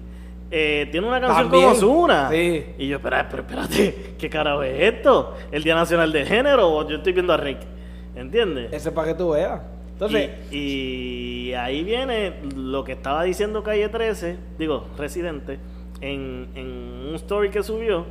Eh, 0.50 0.88
tiene 0.92 1.08
una 1.10 1.20
canción 1.20 1.50
También, 1.50 1.64
con 1.66 1.74
Ozuna. 1.74 2.30
sí. 2.32 2.64
Y 2.78 2.88
yo, 2.88 2.96
espera, 2.98 3.28
pero 3.30 3.42
espérate, 3.44 4.16
¿qué 4.18 4.30
carajo 4.30 4.64
es 4.64 4.94
esto? 4.94 5.34
¿El 5.52 5.62
Día 5.62 5.76
Nacional 5.76 6.14
del 6.14 6.26
Género 6.26 6.70
o 6.74 6.88
yo 6.88 6.96
estoy 6.96 7.12
viendo 7.12 7.34
a 7.34 7.38
Rick? 7.38 7.60
¿Entiendes? 8.16 8.72
Ese 8.72 8.88
es 8.88 8.96
para 8.96 9.10
que 9.10 9.16
tú 9.16 9.32
veas. 9.32 9.60
Entonces, 9.92 10.30
y, 10.52 11.50
y 11.50 11.54
ahí 11.54 11.84
viene 11.84 12.36
lo 12.56 12.86
que 12.86 12.94
estaba 12.94 13.24
diciendo 13.24 13.62
Calle 13.62 13.90
13, 13.90 14.38
digo, 14.58 14.88
Residente, 14.98 15.60
en, 16.00 16.48
en 16.56 17.08
un 17.10 17.16
story 17.16 17.50
que 17.50 17.62
subió, 17.62 18.06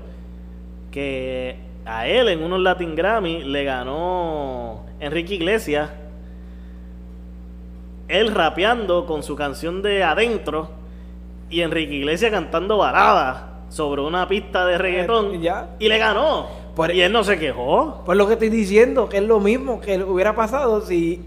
que 0.90 1.71
a 1.84 2.06
él 2.06 2.28
en 2.28 2.42
unos 2.42 2.60
Latin 2.60 2.94
Grammy 2.94 3.42
le 3.44 3.64
ganó 3.64 4.84
Enrique 5.00 5.34
Iglesias, 5.34 5.90
él 8.08 8.34
rapeando 8.34 9.06
con 9.06 9.22
su 9.22 9.36
canción 9.36 9.82
de 9.82 10.02
Adentro 10.04 10.68
y 11.50 11.60
Enrique 11.62 11.94
Iglesias 11.94 12.30
cantando 12.30 12.76
baladas 12.78 13.44
sobre 13.68 14.02
una 14.02 14.28
pista 14.28 14.66
de 14.66 14.76
reggaetón 14.78 15.34
Eh, 15.36 15.40
ya. 15.40 15.70
y 15.78 15.88
le 15.88 15.98
ganó. 15.98 16.46
Por- 16.76 16.90
y 16.94 17.00
él 17.02 17.12
no 17.12 17.24
se 17.24 17.38
quejó. 17.38 18.02
pues 18.04 18.16
lo 18.18 18.26
que 18.26 18.34
estoy 18.34 18.48
diciendo, 18.50 19.08
que 19.08 19.18
es 19.18 19.22
lo 19.24 19.40
mismo 19.40 19.80
que 19.80 20.02
hubiera 20.02 20.34
pasado 20.34 20.80
si, 20.82 21.22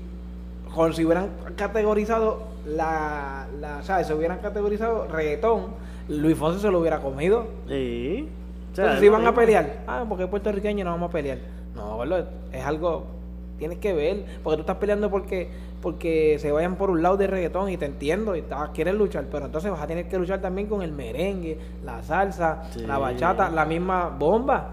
con, 0.74 0.94
si 0.94 1.06
hubieran 1.06 1.30
categorizado 1.56 2.44
la, 2.68 3.48
la, 3.60 3.82
¿sabes? 3.84 4.08
Si 4.08 4.14
hubieran 4.14 4.40
categorizado 4.40 5.08
reggaetón, 5.08 5.68
Luis 6.10 6.38
Fonsi 6.38 6.60
se 6.62 6.70
lo 6.72 6.80
hubiera 6.80 7.00
comido. 7.00 7.48
Sí. 7.68 8.28
Entonces, 8.82 8.96
es 8.96 9.00
si 9.02 9.10
van 9.10 9.26
a 9.26 9.34
pelear, 9.34 9.84
ah, 9.88 10.06
porque 10.08 10.24
es 10.26 10.30
puertorriqueño 10.30 10.84
no 10.84 10.92
vamos 10.92 11.10
a 11.10 11.12
pelear. 11.14 11.38
No, 11.76 12.04
es 12.52 12.66
algo, 12.66 13.06
tienes 13.58 13.78
que 13.80 13.94
ver, 13.94 14.26
porque 14.44 14.58
tú 14.58 14.62
estás 14.62 14.78
peleando 14.78 15.10
porque 15.10 15.50
porque 15.82 16.38
se 16.40 16.52
vayan 16.52 16.78
por 16.78 16.90
un 16.90 17.04
lado 17.04 17.16
de 17.16 17.28
reggaetón 17.28 17.70
y 17.70 17.78
te 17.78 17.86
entiendo 17.86 18.36
y 18.36 18.44
quieres 18.74 18.96
luchar, 18.96 19.26
pero 19.32 19.46
entonces 19.46 19.70
vas 19.70 19.82
a 19.84 19.86
tener 19.86 20.08
que 20.08 20.18
luchar 20.18 20.42
también 20.42 20.68
con 20.68 20.82
el 20.82 20.92
merengue, 20.92 21.60
la 21.84 22.02
salsa, 22.02 22.64
Sí. 22.72 22.80
la 22.88 22.98
bachata, 22.98 23.50
la 23.52 23.66
misma 23.66 24.10
bomba. 24.10 24.68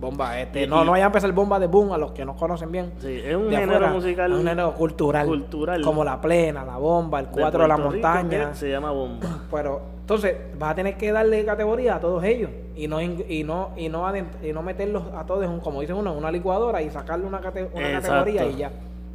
Bomba, 0.00 0.38
este, 0.40 0.64
no, 0.66 0.84
no 0.84 0.92
vayan 0.92 1.06
a 1.06 1.08
empezar 1.08 1.32
bomba 1.32 1.58
de 1.58 1.66
boom 1.66 1.90
a 1.92 1.98
los 1.98 2.12
que 2.12 2.24
no 2.24 2.36
conocen 2.36 2.70
bien. 2.70 2.92
Sí, 3.00 3.20
es 3.24 3.34
un 3.34 3.50
de 3.50 3.56
género 3.56 3.74
afuera, 3.78 3.92
musical. 3.92 4.32
es 4.32 4.38
un 4.38 4.46
género 4.46 4.72
cultural, 4.74 5.26
cultural. 5.26 5.82
como 5.82 6.04
la 6.04 6.20
plena, 6.20 6.64
la 6.64 6.76
bomba, 6.76 7.18
el 7.18 7.26
cuatro 7.26 7.62
de 7.62 7.68
la 7.68 7.76
Rico, 7.76 7.88
montaña. 7.90 8.54
se 8.54 8.70
llama 8.70 8.92
bomba. 8.92 9.26
Pero 9.50 9.80
entonces 10.02 10.36
vas 10.56 10.70
a 10.70 10.74
tener 10.76 10.96
que 10.96 11.10
darle 11.10 11.44
categoría 11.44 11.96
a 11.96 12.00
todos 12.00 12.22
ellos 12.22 12.48
y 12.76 12.86
no 12.86 13.00
y 13.02 13.08
no 13.42 13.70
y 13.76 13.88
no 13.88 14.06
y 14.42 14.52
no 14.52 14.62
meterlos 14.62 15.02
a 15.16 15.24
todos 15.26 15.44
en, 15.44 15.58
como 15.58 15.80
dicen 15.80 15.96
uno 15.96 16.12
en 16.12 16.18
una 16.18 16.30
licuadora 16.30 16.80
y 16.80 16.90
sacarle 16.90 17.26
una, 17.26 17.40
cate- 17.40 17.68
una 17.74 17.88
Exacto. 17.88 18.08
categoría 18.08 18.46
y 18.46 18.56
ya. 18.56 18.70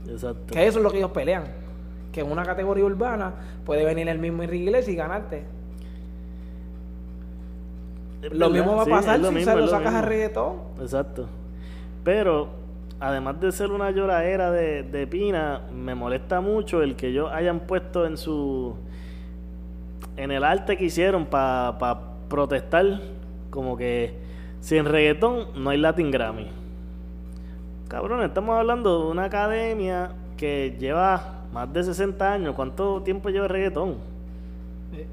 Exacto. 0.08 0.54
Que 0.54 0.67
eso 0.67 0.80
es 0.80 0.84
lo 0.84 0.91
que 0.91 0.98
ellos 0.98 1.12
pelean. 1.12 1.46
Que 2.12 2.19
en 2.19 2.30
una 2.32 2.43
categoría 2.43 2.84
urbana 2.84 3.34
puede 3.65 3.86
venir 3.86 4.10
el 4.10 4.19
mismo 4.19 4.43
Enrique 4.43 4.65
Iglesias 4.65 4.93
y 4.93 4.98
ganarte. 4.98 5.46
Es 8.23 8.31
Lo 8.31 8.49
mismo 8.49 8.75
va 8.75 8.83
a 8.83 8.86
pasar 8.86 9.19
si 9.19 9.31
mismo, 9.33 9.51
se 9.51 9.59
lo 9.59 9.67
sacas 9.67 9.93
a 9.95 10.01
reggaetón. 10.01 10.55
Exacto. 10.79 11.27
Pero, 12.03 12.47
además 12.99 13.39
de 13.41 13.51
ser 13.51 13.71
una 13.71 13.91
lloradera 13.91 14.49
de, 14.49 14.83
de 14.83 15.07
Pina, 15.07 15.62
me 15.73 15.93
molesta 15.93 16.39
mucho 16.39 16.81
el 16.81 16.95
que 16.95 17.07
ellos 17.07 17.29
hayan 17.33 17.62
puesto 17.62 18.05
en 18.05 18.17
su. 18.17 18.75
en 20.15 20.31
el 20.31 20.43
arte 20.43 20.77
que 20.77 20.86
hicieron 20.86 21.25
para 21.25 21.99
protestar, 22.29 23.01
como 23.49 23.75
que 23.75 24.15
sin 24.62 24.86
reggaetón 24.86 25.47
no 25.62 25.71
hay 25.71 25.77
Latin 25.77 26.09
Grammy. 26.09 26.47
Cabrón, 27.89 28.23
estamos 28.23 28.57
hablando 28.57 29.03
de 29.03 29.12
una 29.12 29.25
academia 29.25 30.12
que 30.38 30.77
lleva 30.79 31.41
más 31.51 31.71
de 31.73 31.83
60 31.83 32.33
años. 32.33 32.55
¿Cuánto 32.55 33.01
tiempo 33.03 33.29
lleva 33.29 33.45
el 33.45 33.51
reggaetón? 33.51 34.12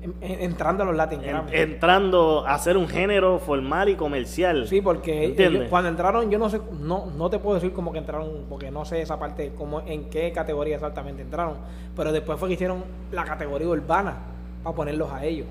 En- 0.03 0.15
entrando 0.43 0.83
a 0.83 0.87
los 0.87 0.95
Latin 0.97 1.23
Grammy. 1.23 1.51
entrando 1.55 2.45
a 2.47 2.59
ser 2.59 2.77
un 2.77 2.87
género 2.89 3.39
formal 3.39 3.89
y 3.89 3.95
comercial. 3.95 4.67
Sí, 4.69 4.81
porque 4.81 5.67
cuando 5.71 5.89
entraron, 5.89 6.31
yo 6.31 6.39
no 6.39 6.51
sé, 6.51 6.61
no, 6.81 7.07
no 7.17 7.31
te 7.31 7.39
puedo 7.39 7.55
decir 7.55 7.73
cómo 7.73 7.93
que 7.93 7.99
entraron, 7.99 8.45
porque 8.49 8.71
no 8.71 8.85
sé 8.85 9.01
esa 9.01 9.19
parte, 9.19 9.53
cómo, 9.57 9.81
en 9.81 10.11
qué 10.11 10.33
categoría 10.33 10.75
exactamente 10.77 11.23
entraron. 11.23 11.55
Pero 11.97 12.13
después 12.13 12.39
fue 12.39 12.49
que 12.49 12.55
hicieron 12.55 12.85
la 13.13 13.25
categoría 13.25 13.69
urbana 13.69 14.17
para 14.63 14.77
ponerlos 14.77 15.11
a 15.11 15.25
ellos. 15.25 15.47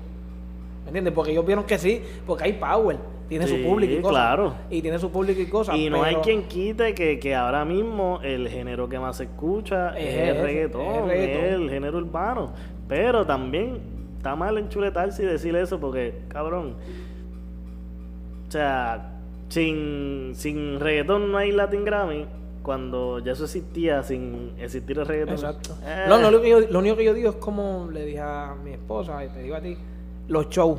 ¿Me 0.84 0.88
entiendes? 0.90 1.12
Porque 1.12 1.32
ellos 1.32 1.44
vieron 1.44 1.64
que 1.64 1.78
sí, 1.78 2.02
porque 2.26 2.44
hay 2.44 2.52
power, 2.54 2.96
tiene 3.28 3.46
Sí, 3.46 3.56
su 3.62 3.68
público 3.68 3.92
y 3.92 3.96
cosas. 4.00 4.10
claro. 4.12 4.54
Y 4.70 4.80
tiene 4.80 4.98
su 4.98 5.10
público 5.10 5.40
y 5.40 5.46
cosas. 5.46 5.76
Y 5.76 5.90
no 5.90 6.02
hay 6.02 6.16
quien 6.16 6.44
quite 6.44 6.94
que, 6.94 7.18
que 7.18 7.34
ahora 7.34 7.64
mismo 7.64 8.20
el 8.22 8.48
género 8.48 8.88
que 8.88 8.98
más 8.98 9.16
se 9.16 9.24
escucha 9.24 9.90
es, 9.98 10.06
Es 10.06 10.14
el 10.14 10.28
ese, 10.36 10.42
reggaetón, 10.42 10.82
es 10.82 10.96
es 10.96 11.00
el 11.02 11.08
reggaetón. 11.08 11.62
el 11.62 11.70
género 11.70 11.98
urbano. 11.98 12.52
Pero 12.88 13.24
también 13.26 13.99
está 14.20 14.36
mal 14.36 14.58
enchuletarse 14.58 15.22
y 15.22 15.26
decir 15.26 15.56
eso 15.56 15.80
porque, 15.80 16.20
cabrón, 16.28 16.74
o 18.46 18.50
sea, 18.52 19.14
sin, 19.48 20.32
sin 20.34 20.78
reggaetón 20.78 21.32
no 21.32 21.38
hay 21.38 21.52
Latin 21.52 21.86
Grammy. 21.86 22.26
Cuando 22.62 23.20
ya 23.20 23.32
eso 23.32 23.44
existía 23.44 24.02
sin 24.02 24.52
existir 24.58 24.98
el 24.98 25.06
reggaetón. 25.06 25.36
Exacto. 25.36 25.74
Eh, 25.82 26.04
Lo, 26.06 26.18
lo 26.18 26.28
único 26.28 26.42
que 26.42 26.50
yo, 26.50 26.60
lo 26.60 26.78
único 26.80 26.96
que 26.96 27.04
yo 27.04 27.14
digo 27.14 27.30
es 27.30 27.36
como 27.36 27.88
le 27.90 28.04
dije 28.04 28.20
a 28.20 28.54
mi 28.62 28.72
esposa 28.72 29.24
y 29.24 29.28
te 29.28 29.42
digo 29.42 29.56
a 29.56 29.62
ti, 29.62 29.78
los 30.28 30.50
shows. 30.50 30.78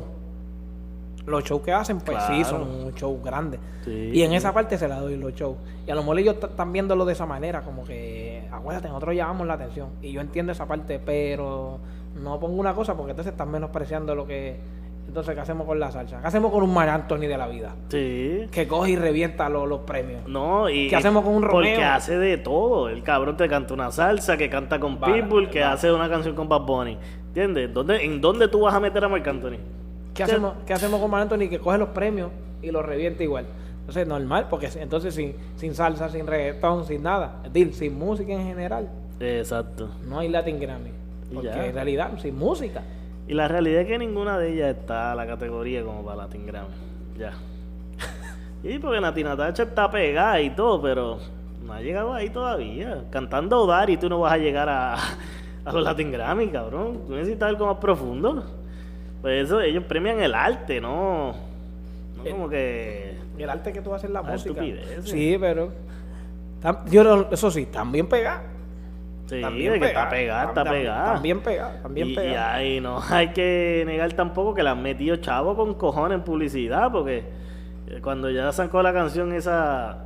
Los 1.26 1.42
shows 1.42 1.62
que 1.62 1.72
hacen, 1.72 2.00
pues 2.00 2.22
sí, 2.28 2.44
son 2.44 2.62
un 2.62 2.94
show 2.94 3.20
grande. 3.24 3.58
Sí, 3.84 4.10
y 4.12 4.22
en 4.22 4.32
esa 4.32 4.54
parte 4.54 4.78
se 4.78 4.86
la 4.86 5.00
doy 5.00 5.16
los 5.16 5.34
shows. 5.34 5.56
Y 5.84 5.90
a 5.90 5.96
lo 5.96 6.02
mejor 6.02 6.20
ellos 6.20 6.36
están 6.40 6.72
viéndolo 6.72 7.04
de 7.04 7.14
esa 7.14 7.26
manera, 7.26 7.62
como 7.62 7.84
que, 7.84 8.46
acuérdate, 8.52 8.86
nosotros 8.86 9.16
llamamos 9.16 9.48
la 9.48 9.54
atención. 9.54 9.88
Y 10.02 10.12
yo 10.12 10.20
entiendo 10.20 10.52
esa 10.52 10.66
parte, 10.66 11.00
pero 11.04 11.80
no 12.16 12.38
pongo 12.40 12.60
una 12.60 12.74
cosa 12.74 12.96
porque 12.96 13.10
entonces 13.10 13.32
están 13.32 13.50
menospreciando 13.50 14.14
lo 14.14 14.26
que... 14.26 14.56
Entonces, 15.08 15.34
¿qué 15.34 15.40
hacemos 15.40 15.66
con 15.66 15.78
la 15.80 15.90
salsa? 15.90 16.20
¿Qué 16.20 16.26
hacemos 16.28 16.52
con 16.52 16.62
un 16.62 16.72
Mar 16.72 16.88
Anthony 16.88 17.26
de 17.26 17.36
la 17.36 17.46
vida? 17.48 17.74
Sí. 17.88 18.46
Que 18.50 18.66
coge 18.68 18.92
y 18.92 18.96
revienta 18.96 19.48
lo- 19.48 19.66
los 19.66 19.80
premios. 19.80 20.26
No, 20.28 20.70
y. 20.70 20.88
¿Qué 20.88 20.96
hacemos 20.96 21.24
con 21.24 21.34
un 21.34 21.42
Porque 21.42 21.74
Romeo? 21.74 21.88
hace 21.90 22.16
de 22.18 22.38
todo. 22.38 22.88
El 22.88 23.02
cabrón 23.02 23.36
te 23.36 23.46
canta 23.48 23.74
una 23.74 23.90
salsa, 23.90 24.36
que 24.38 24.48
canta 24.48 24.78
con 24.78 25.00
Bala, 25.00 25.14
Pitbull, 25.16 25.50
que 25.50 25.62
hace 25.62 25.92
una 25.92 26.08
canción 26.08 26.34
con 26.36 26.48
Bad 26.48 26.62
Bunny. 26.62 26.96
¿Entiendes? 27.26 27.74
¿Dónde, 27.74 28.02
¿En 28.04 28.20
dónde 28.20 28.46
tú 28.48 28.60
vas 28.60 28.74
a 28.74 28.80
meter 28.80 29.04
a 29.04 29.08
Marc 29.08 29.26
Anthony? 29.26 29.56
¿Qué 30.14 30.22
hacemos, 30.22 30.54
¿Qué 30.64 30.72
hacemos 30.72 31.00
con 31.00 31.10
Mar 31.10 31.22
Anthony 31.22 31.48
que 31.50 31.58
coge 31.58 31.76
los 31.78 31.88
premios 31.88 32.30
y 32.62 32.70
los 32.70 32.84
revienta 32.86 33.22
igual? 33.24 33.46
Entonces, 33.80 34.06
normal, 34.06 34.46
porque 34.48 34.70
entonces 34.76 35.14
sin, 35.14 35.34
sin 35.56 35.74
salsa, 35.74 36.08
sin 36.10 36.26
reggaetón, 36.28 36.86
sin 36.86 37.02
nada, 37.02 37.40
es 37.44 37.52
decir, 37.52 37.74
sin 37.74 37.98
música 37.98 38.32
en 38.32 38.46
general, 38.46 38.88
Exacto. 39.18 39.90
no 40.08 40.20
hay 40.20 40.28
Latin 40.28 40.60
Grammy. 40.60 40.90
Porque 41.32 41.48
ya. 41.48 41.66
en 41.66 41.74
realidad, 41.74 42.10
sin 42.18 42.36
música. 42.36 42.82
Y 43.26 43.34
la 43.34 43.48
realidad 43.48 43.82
es 43.82 43.86
que 43.88 43.98
ninguna 43.98 44.38
de 44.38 44.52
ellas 44.52 44.76
está 44.76 45.12
a 45.12 45.14
la 45.14 45.26
categoría 45.26 45.82
como 45.84 46.04
para 46.04 46.24
Latin 46.24 46.46
Grammy. 46.46 46.74
Ya. 47.18 47.32
y 48.62 48.78
porque 48.78 49.00
Nati 49.00 49.22
Natacha 49.22 49.62
está 49.62 49.90
pegada 49.90 50.40
y 50.40 50.50
todo, 50.50 50.82
pero 50.82 51.18
no 51.64 51.72
ha 51.72 51.80
llegado 51.80 52.12
ahí 52.12 52.30
todavía. 52.30 53.04
Cantando 53.10 53.66
Dari, 53.66 53.96
tú 53.96 54.08
no 54.08 54.20
vas 54.20 54.32
a 54.32 54.38
llegar 54.38 54.68
a, 54.68 54.94
a 55.64 55.72
los 55.72 55.82
Latin 55.82 56.10
Grammy, 56.10 56.48
cabrón. 56.48 57.00
Tú 57.06 57.14
necesitas 57.14 57.48
algo 57.48 57.66
más 57.66 57.76
profundo. 57.76 58.44
Pues 59.20 59.44
eso, 59.44 59.60
ellos 59.60 59.84
premian 59.84 60.20
el 60.20 60.34
arte, 60.34 60.80
no. 60.80 61.34
No 62.16 62.30
como 62.30 62.48
que. 62.48 63.16
El 63.38 63.50
arte 63.50 63.72
que 63.72 63.80
tú 63.80 63.94
haces 63.94 64.08
en 64.08 64.14
la 64.14 64.22
música. 64.22 64.50
estupideces. 64.50 65.08
Sí, 65.08 65.36
pero. 65.40 65.72
Yo, 66.90 67.28
eso 67.30 67.50
sí, 67.50 67.66
también 67.66 68.08
pegada. 68.08 68.42
Sí, 69.26 69.40
También 69.40 69.72
de 69.74 69.80
que 69.80 69.86
está 69.86 70.08
pegada, 70.10 70.44
está 70.48 70.64
pegada. 70.64 71.12
También 71.14 71.40
pegada, 71.40 71.80
también 71.82 72.08
y, 72.08 72.12
y 72.12 72.16
pegada. 72.16 72.54
ahí 72.54 72.80
no 72.80 73.00
hay 73.10 73.28
que 73.28 73.82
negar 73.86 74.12
tampoco 74.12 74.52
que 74.54 74.62
le 74.62 74.68
han 74.70 74.82
metido 74.82 75.16
chavo 75.16 75.56
con 75.56 75.74
cojones 75.74 76.18
en 76.18 76.24
publicidad, 76.24 76.90
porque 76.92 77.24
eh, 77.86 78.00
cuando 78.02 78.28
ya 78.30 78.50
sacó 78.52 78.82
la 78.82 78.92
canción 78.92 79.32
esa, 79.32 80.04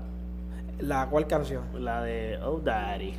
¿La 0.79 1.07
cuál 1.09 1.27
canción? 1.27 1.63
la 1.79 2.03
de 2.03 2.39
Oh 2.45 2.61
Daddy. 2.63 3.15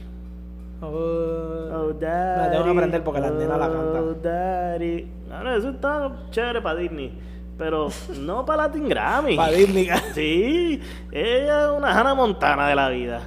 Oh, 0.81 0.85
Oh 0.87 1.93
Daddy. 1.99 2.41
La 2.41 2.51
tengo 2.51 2.63
que 2.65 2.69
aprender 2.69 3.03
porque 3.03 3.19
las 3.19 3.31
nenas 3.33 3.57
la 3.59 3.67
cantan. 3.67 4.03
Oh 4.03 4.13
Daddy. 4.13 5.11
Claro, 5.27 5.55
eso 5.55 5.69
está 5.71 6.11
chévere 6.29 6.61
para 6.61 6.79
Disney, 6.79 7.17
pero 7.57 7.87
no 8.19 8.45
para 8.45 8.63
Latin 8.67 8.87
Grammy. 8.87 9.35
Pa' 9.35 9.49
Disney. 9.49 9.89
Sí, 10.13 10.79
ella 11.11 11.65
es 11.65 11.71
una 11.77 11.99
Hannah 11.99 12.13
Montana 12.13 12.67
de 12.69 12.75
la 12.75 12.89
vida. 12.89 13.21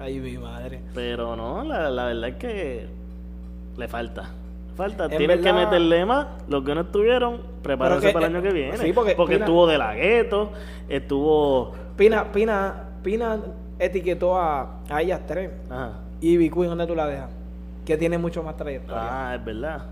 Ay, 0.00 0.18
mi 0.18 0.38
madre. 0.38 0.80
Pero 0.94 1.36
no, 1.36 1.62
la, 1.64 1.90
la 1.90 2.06
verdad 2.06 2.30
es 2.30 2.36
que 2.36 2.86
le 3.76 3.88
falta. 3.88 4.30
Falta, 4.76 5.04
En 5.06 5.18
tienen 5.18 5.42
que 5.42 5.52
meterle 5.52 6.06
más. 6.06 6.26
Los 6.48 6.64
que 6.64 6.74
no 6.74 6.80
estuvieron, 6.82 7.42
prepárense 7.62 8.06
que, 8.06 8.12
para 8.12 8.26
el 8.26 8.32
eh, 8.32 8.36
año 8.38 8.42
que 8.48 8.52
viene. 8.54 8.76
sí, 8.78 8.92
porque 8.92 9.14
Pina- 9.14 9.44
estuvo 9.44 9.66
de 9.66 9.76
la 9.78 9.94
gueto, 9.94 10.52
estuvo. 10.88 11.72
Pina, 11.96 12.32
Pina, 12.32 12.84
Pina 13.02 13.38
etiquetó 13.78 14.38
a, 14.38 14.80
a 14.88 15.02
ellas 15.02 15.20
tres. 15.26 15.50
Ajá. 15.68 15.92
Y 16.20 16.50
Queen, 16.50 16.68
¿dónde 16.68 16.86
tú 16.86 16.94
la 16.94 17.06
dejas? 17.06 17.30
Que 17.84 17.96
tiene 17.96 18.18
mucho 18.18 18.42
más 18.42 18.56
trayectoria. 18.56 19.30
Ah, 19.30 19.34
es 19.34 19.44
verdad. 19.44 19.86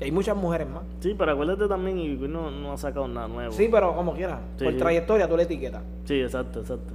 Y 0.00 0.04
hay 0.04 0.10
muchas 0.12 0.36
mujeres 0.36 0.68
más. 0.68 0.82
Sí, 1.00 1.14
pero 1.16 1.32
acuérdate 1.32 1.68
también, 1.68 1.98
y 1.98 2.08
no, 2.28 2.50
no 2.50 2.72
ha 2.72 2.78
sacado 2.78 3.06
nada 3.08 3.28
nuevo. 3.28 3.52
Sí, 3.52 3.68
pero 3.70 3.94
como 3.94 4.14
quieras. 4.14 4.40
Sí, 4.58 4.64
por 4.64 4.72
sí. 4.72 4.78
trayectoria 4.78 5.28
tú 5.28 5.36
le 5.36 5.44
etiquetas. 5.44 5.82
Sí, 6.04 6.20
exacto, 6.20 6.60
exacto. 6.60 6.92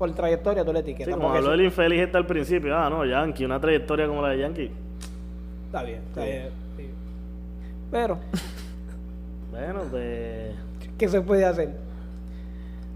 Por 0.00 0.10
trayectoria 0.14 0.64
tú 0.64 0.72
le 0.72 0.78
Sí, 0.82 0.90
etiquetas. 0.92 1.12
como 1.14 1.26
porque 1.26 1.38
habló 1.40 1.50
eso- 1.50 1.60
el 1.60 1.66
infeliz 1.66 2.00
este 2.00 2.16
al 2.16 2.24
principio. 2.26 2.74
Ah, 2.74 2.88
no, 2.88 3.04
Yankee, 3.04 3.44
una 3.44 3.60
trayectoria 3.60 4.06
como 4.08 4.22
la 4.22 4.30
de 4.30 4.38
Yankee. 4.38 4.70
Está 5.66 5.82
bien, 5.82 5.98
está 6.08 6.22
Sí. 6.22 6.26
bien. 6.30 6.48
sí. 6.78 6.90
Pero, 7.90 8.18
Bueno, 9.50 9.80
pues. 9.90 10.54
¿qué 10.96 11.06
se 11.06 11.20
puede 11.20 11.44
hacer? 11.44 11.76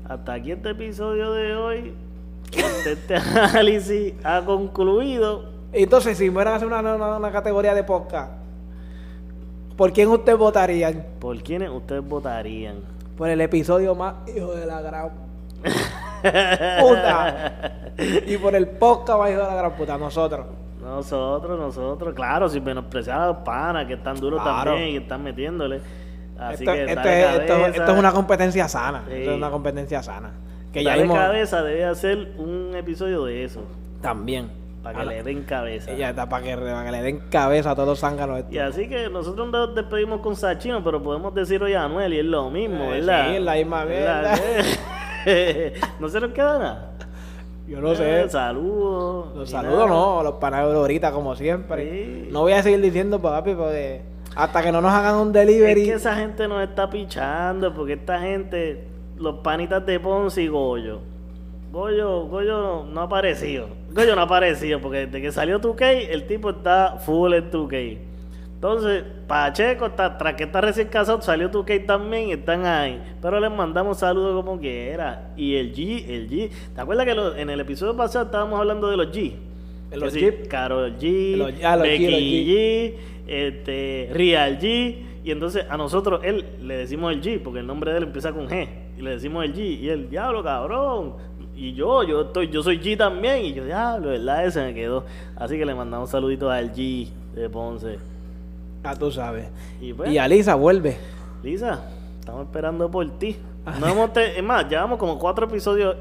Hasta 0.09 0.33
aquí 0.33 0.53
este 0.53 0.71
episodio 0.71 1.33
de 1.35 1.55
hoy. 1.55 1.95
Este 2.87 3.17
análisis 3.17 4.15
ha 4.25 4.41
concluido. 4.43 5.51
Entonces, 5.75 6.17
si 6.17 6.31
fueran 6.31 6.55
a 6.55 6.57
hacer 6.57 6.69
una, 6.69 6.81
una- 6.81 7.17
una 7.19 7.31
categoría 7.33 7.75
de 7.75 7.85
podcast, 7.85 8.33
¿por 9.77 9.93
quién 9.93 10.09
ustedes 10.09 10.39
votarían? 10.39 11.05
¿Por 11.21 11.43
quiénes 11.43 11.69
ustedes 11.69 12.03
votarían? 12.03 12.77
Por 13.19 13.29
el 13.29 13.43
episodio 13.43 13.95
más 13.95 14.15
hijo 14.35 14.55
de 14.55 14.65
la 14.65 14.81
gran 14.81 15.11
puta. 16.81 17.53
y 18.27 18.37
por 18.39 18.55
el 18.55 18.69
podcast 18.69 19.19
más 19.19 19.31
hijo 19.31 19.41
de 19.41 19.47
la 19.47 19.55
gran 19.55 19.73
puta, 19.73 19.99
nosotros. 19.99 20.47
Nosotros, 20.83 21.59
nosotros, 21.59 22.15
claro, 22.15 22.49
sin 22.49 22.63
menospreciar 22.63 23.21
a 23.21 23.27
los 23.29 23.37
panas 23.39 23.87
que 23.87 23.95
están 23.95 24.17
duros 24.21 24.43
Claro. 24.43 24.73
también 24.73 24.91
y 24.91 24.93
que 24.93 24.99
están 25.03 25.23
metiéndole. 25.23 25.81
Así 26.39 26.65
esto, 26.65 26.73
que 26.73 26.85
esto 26.85 27.09
es, 27.09 27.77
esto- 27.77 27.93
es 27.93 27.99
una 27.99 28.13
competencia 28.13 28.69
sana. 28.69 29.03
Sí. 29.09 29.15
Esto 29.15 29.31
es 29.31 29.37
una 29.37 29.51
competencia 29.51 30.03
sana. 30.03 30.33
Que 30.73 30.83
ya 30.85 30.97
vimos 30.97 31.17
cabeza 31.17 31.63
debe 31.63 31.85
hacer 31.85 32.33
un 32.39 32.73
episodio 32.75 33.25
de 33.25 33.45
eso. 33.45 33.61
también. 34.03 34.51
Para 34.83 34.97
que 34.97 35.01
A 35.01 35.05
la- 35.07 35.13
le 35.13 35.23
den 35.23 35.45
cabeza. 35.45 35.91
Ella 35.91 36.11
está 36.11 36.29
para 36.29 36.45
que, 36.45 36.57
para 36.59 36.85
que 36.85 36.91
le 36.93 37.01
den 37.01 37.21
cabeza 37.31 37.71
a 37.71 37.75
todos 37.75 37.89
los 37.89 38.01
zánganos. 38.01 38.41
estos. 38.41 38.53
Y 38.53 38.59
así 38.59 38.87
que 38.87 39.09
nosotros 39.09 39.51
nos 39.51 39.75
despedimos 39.75 40.21
con 40.21 40.37
Sachino, 40.37 40.85
pero 40.85 41.03
podemos 41.03 41.35
decir 41.35 41.63
hoy 41.63 41.73
a 41.73 41.85
Anuel 41.85 42.13
y 42.13 42.19
es 42.19 42.25
lo 42.27 42.51
mismo, 42.51 42.85
Eh, 42.93 43.01
¿verdad? 43.01 43.29
sí, 43.31 43.37
es 43.37 43.43
la 43.43 43.55
misma 43.55 43.85
¿Verdad? 43.87 44.39
no 46.01 46.09
se 46.09 46.21
nos 46.21 46.33
queda 46.33 46.59
nada. 46.59 46.91
Yo 47.67 47.81
no 47.81 47.95
sé. 47.95 48.23
Eh, 48.23 48.29
saludos. 48.29 49.35
Los 49.35 49.51
saludos 49.51 49.89
no, 49.89 50.23
los 50.23 50.35
panaderos 50.35 50.75
ahorita 50.75 51.13
como 51.13 51.35
siempre. 51.35 51.91
Sí. 51.91 52.29
No 52.31 52.43
voy 52.43 52.53
a 52.53 52.63
seguir 52.63 52.81
diciendo, 52.81 53.21
papi, 53.21 53.55
porque 53.55 54.03
hasta 54.37 54.63
que 54.63 54.73
no 54.73 54.81
nos 54.81 54.93
hagan 54.93 55.17
un 55.17 55.33
delivery. 55.33 55.83
Es 55.83 55.89
que 55.89 55.95
esa 55.95 56.17
gente 56.17 56.47
nos 56.47 56.63
está 56.63 56.91
pichando, 56.91 57.73
porque 57.73 57.95
esta 57.95 58.21
gente, 58.21 58.85
los 59.17 59.37
panitas 59.37 59.85
de 59.87 59.99
Ponce 60.01 60.43
y 60.43 60.49
Goyo. 60.49 61.01
Goyo, 61.73 62.27
Goyo 62.27 62.61
no, 62.61 62.85
no 62.85 63.01
ha 63.01 63.05
aparecido. 63.05 63.69
Goyo 63.93 64.15
no 64.15 64.21
ha 64.21 64.25
aparecido, 64.25 64.81
porque 64.81 65.07
desde 65.07 65.23
que 65.23 65.33
salió 65.33 65.61
2K, 65.61 66.09
el 66.11 66.27
tipo 66.27 66.51
está 66.51 66.99
full 66.99 67.33
en 67.33 67.51
2K. 67.51 67.99
Entonces, 68.65 69.05
Pacheco, 69.27 69.85
está, 69.85 70.17
tras 70.17 70.37
que 70.37 70.45
está 70.45 70.63
recién 70.63 70.89
casado, 70.89 71.21
salió 71.21 71.51
2K 71.51 71.85
también 71.85 72.31
y 72.31 72.33
están 72.33 72.65
ahí. 72.65 72.99
Pero 73.21 73.39
les 73.39 73.51
mandamos 73.51 73.99
saludos 73.99 74.43
como 74.43 74.59
quiera. 74.59 75.33
Y 75.37 75.57
el 75.57 75.75
G, 75.75 76.09
el 76.09 76.31
G. 76.31 76.49
¿Te 76.75 76.81
acuerdas 76.81 77.05
que 77.05 77.15
lo- 77.15 77.37
en 77.37 77.51
el 77.51 77.61
episodio 77.61 77.95
pasado 77.95 78.25
estábamos 78.25 78.59
hablando 78.59 78.89
de 78.89 78.97
los 78.97 79.09
G? 79.09 79.35
De 79.91 79.99
los 79.99 80.15
Que. 80.15 80.49
Carol 80.49 80.97
G, 80.99 81.37
Los- 81.37 81.53
ah, 81.63 81.77
los 81.77 81.87
G, 81.87 81.91
Becky 81.91 82.11
los 82.11 82.21
G, 82.49 82.95
este, 83.27 84.09
Real 84.15 84.59
G. 84.59 84.97
Y 85.23 85.31
entonces 85.31 85.67
a 85.69 85.77
nosotros, 85.77 86.21
él 86.25 86.47
le 86.63 86.79
decimos 86.79 87.13
el 87.13 87.21
G, 87.21 87.43
porque 87.43 87.61
el 87.61 87.67
nombre 87.67 87.91
de 87.93 87.99
él 87.99 88.05
empieza 88.05 88.33
con 88.33 88.49
G. 88.49 88.67
Y 88.97 89.03
le 89.03 89.11
decimos 89.11 89.45
el 89.45 89.53
G. 89.55 89.59
Y 89.79 89.91
él, 89.91 90.09
diablo, 90.09 90.43
cabrón. 90.43 91.17
Y 91.55 91.75
yo, 91.75 92.03
yo 92.03 92.23
estoy, 92.23 92.49
yo 92.49 92.63
soy 92.63 92.79
G 92.81 92.97
también. 92.97 93.45
Y 93.45 93.53
yo, 93.53 93.67
diablo, 93.67 94.09
¿verdad? 94.09 94.47
Ese 94.47 94.63
me 94.63 94.73
quedó. 94.73 95.05
Así 95.37 95.59
que 95.59 95.67
le 95.67 95.75
mandamos 95.75 96.09
saluditos 96.09 96.51
al 96.51 96.73
G 96.73 97.11
de 97.35 97.51
Ponce. 97.51 98.14
Ah, 98.85 98.95
tú 98.95 99.11
sabes. 99.11 99.49
Y 99.81 99.93
pues, 99.93 100.11
Y 100.11 100.19
Alisa 100.19 100.55
vuelve. 100.55 100.97
Lisa, 101.43 101.81
estamos 102.21 102.45
esperando 102.47 102.91
por 102.91 103.11
ti. 103.19 103.37
No 103.81 103.87
hemos 103.89 104.13
te- 104.13 104.39
es 104.39 104.45
más, 104.45 104.69
llevamos 104.69 104.99
como 104.99 105.19
cuatro 105.19 105.47
episodios 105.47 105.97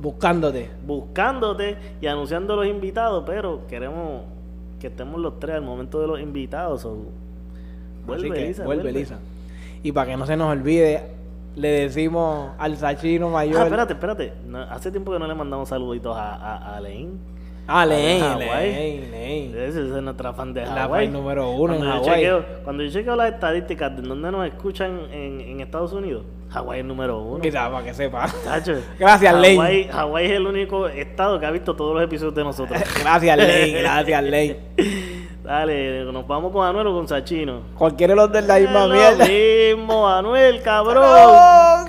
Buscándote. 0.00 0.70
buscándote 0.86 1.76
y 2.00 2.06
anunciando 2.06 2.54
los 2.56 2.66
invitados, 2.66 3.24
pero 3.26 3.66
queremos 3.66 4.22
que 4.80 4.88
estemos 4.88 5.20
los 5.20 5.38
tres 5.40 5.56
al 5.56 5.62
momento 5.62 6.00
de 6.00 6.06
los 6.06 6.20
invitados. 6.20 6.82
so, 6.82 6.96
Vuelve, 8.06 8.30
que 8.30 8.46
Lisa, 8.48 8.64
vuelve, 8.64 8.92
Lisa. 8.92 9.18
Y 9.82 9.92
para 9.92 10.10
que 10.10 10.16
no 10.16 10.26
se 10.26 10.36
nos 10.36 10.50
olvide, 10.52 11.12
le 11.56 11.68
decimos 11.68 12.50
al 12.58 12.76
Sachino 12.76 13.30
mayor. 13.30 13.60
Ah, 13.60 13.64
espérate, 13.64 13.92
espérate. 13.94 14.32
No, 14.46 14.60
hace 14.62 14.90
tiempo 14.90 15.12
que 15.12 15.18
no 15.18 15.26
le 15.26 15.34
mandamos 15.34 15.68
saluditos 15.70 16.14
a, 16.16 16.34
a, 16.34 16.76
a. 16.76 16.80
Ah, 17.68 17.84
Lane. 17.84 18.20
Lane, 18.20 19.08
Lane. 19.10 19.66
Ese 19.66 19.80
es 19.80 19.88
nuestra 20.02 20.32
fan 20.32 20.54
de 20.54 20.64
La 20.64 20.72
Hawái. 20.82 21.06
fan 21.06 21.12
número 21.12 21.50
uno 21.50 21.74
en 21.74 21.80
cuando 21.80 21.96
yo 21.98 22.04
Hawái. 22.04 22.22
chequeo- 22.24 22.44
Cuando 22.64 22.82
yo 22.84 22.90
chequeo 22.90 23.16
las 23.16 23.32
estadísticas 23.32 23.96
de 23.96 24.02
dónde 24.02 24.30
nos 24.30 24.46
escuchan 24.46 25.00
en, 25.12 25.40
en 25.40 25.60
Estados 25.60 25.92
Unidos, 25.92 26.22
Hawái 26.50 26.80
es 26.80 26.86
número 26.86 27.18
uno. 27.20 27.40
Quizás 27.40 27.68
para 27.68 27.84
que 27.84 27.92
sepa. 27.92 28.28
Tacho, 28.44 28.74
Gracias, 28.98 29.34
Lane. 29.34 29.56
Hawái, 29.56 29.84
Hawái 29.88 30.26
es 30.26 30.32
el 30.32 30.46
único 30.46 30.86
estado 30.86 31.40
que 31.40 31.46
ha 31.46 31.50
visto 31.50 31.74
todos 31.74 31.94
los 31.94 32.04
episodios 32.04 32.34
de 32.36 32.44
nosotros. 32.44 32.80
gracias, 33.02 33.36
Lane, 33.36 33.68
gracias, 33.80 34.22
Lane. 34.22 34.56
Dale, 35.42 36.04
nos 36.12 36.26
vamos 36.26 36.52
con 36.52 36.66
Anuel 36.66 36.86
o 36.88 36.92
con 36.94 37.06
Sachino. 37.08 37.62
Cualquiera 37.76 38.12
de 38.14 38.16
los 38.16 38.32
de 38.32 38.42
la 38.42 38.58
misma 38.58 38.82
Es 38.84 38.88
lo 38.88 38.94
mierda. 38.94 39.26
mismo, 39.26 40.08
Anuel, 40.08 40.62
cabrón. 40.62 41.88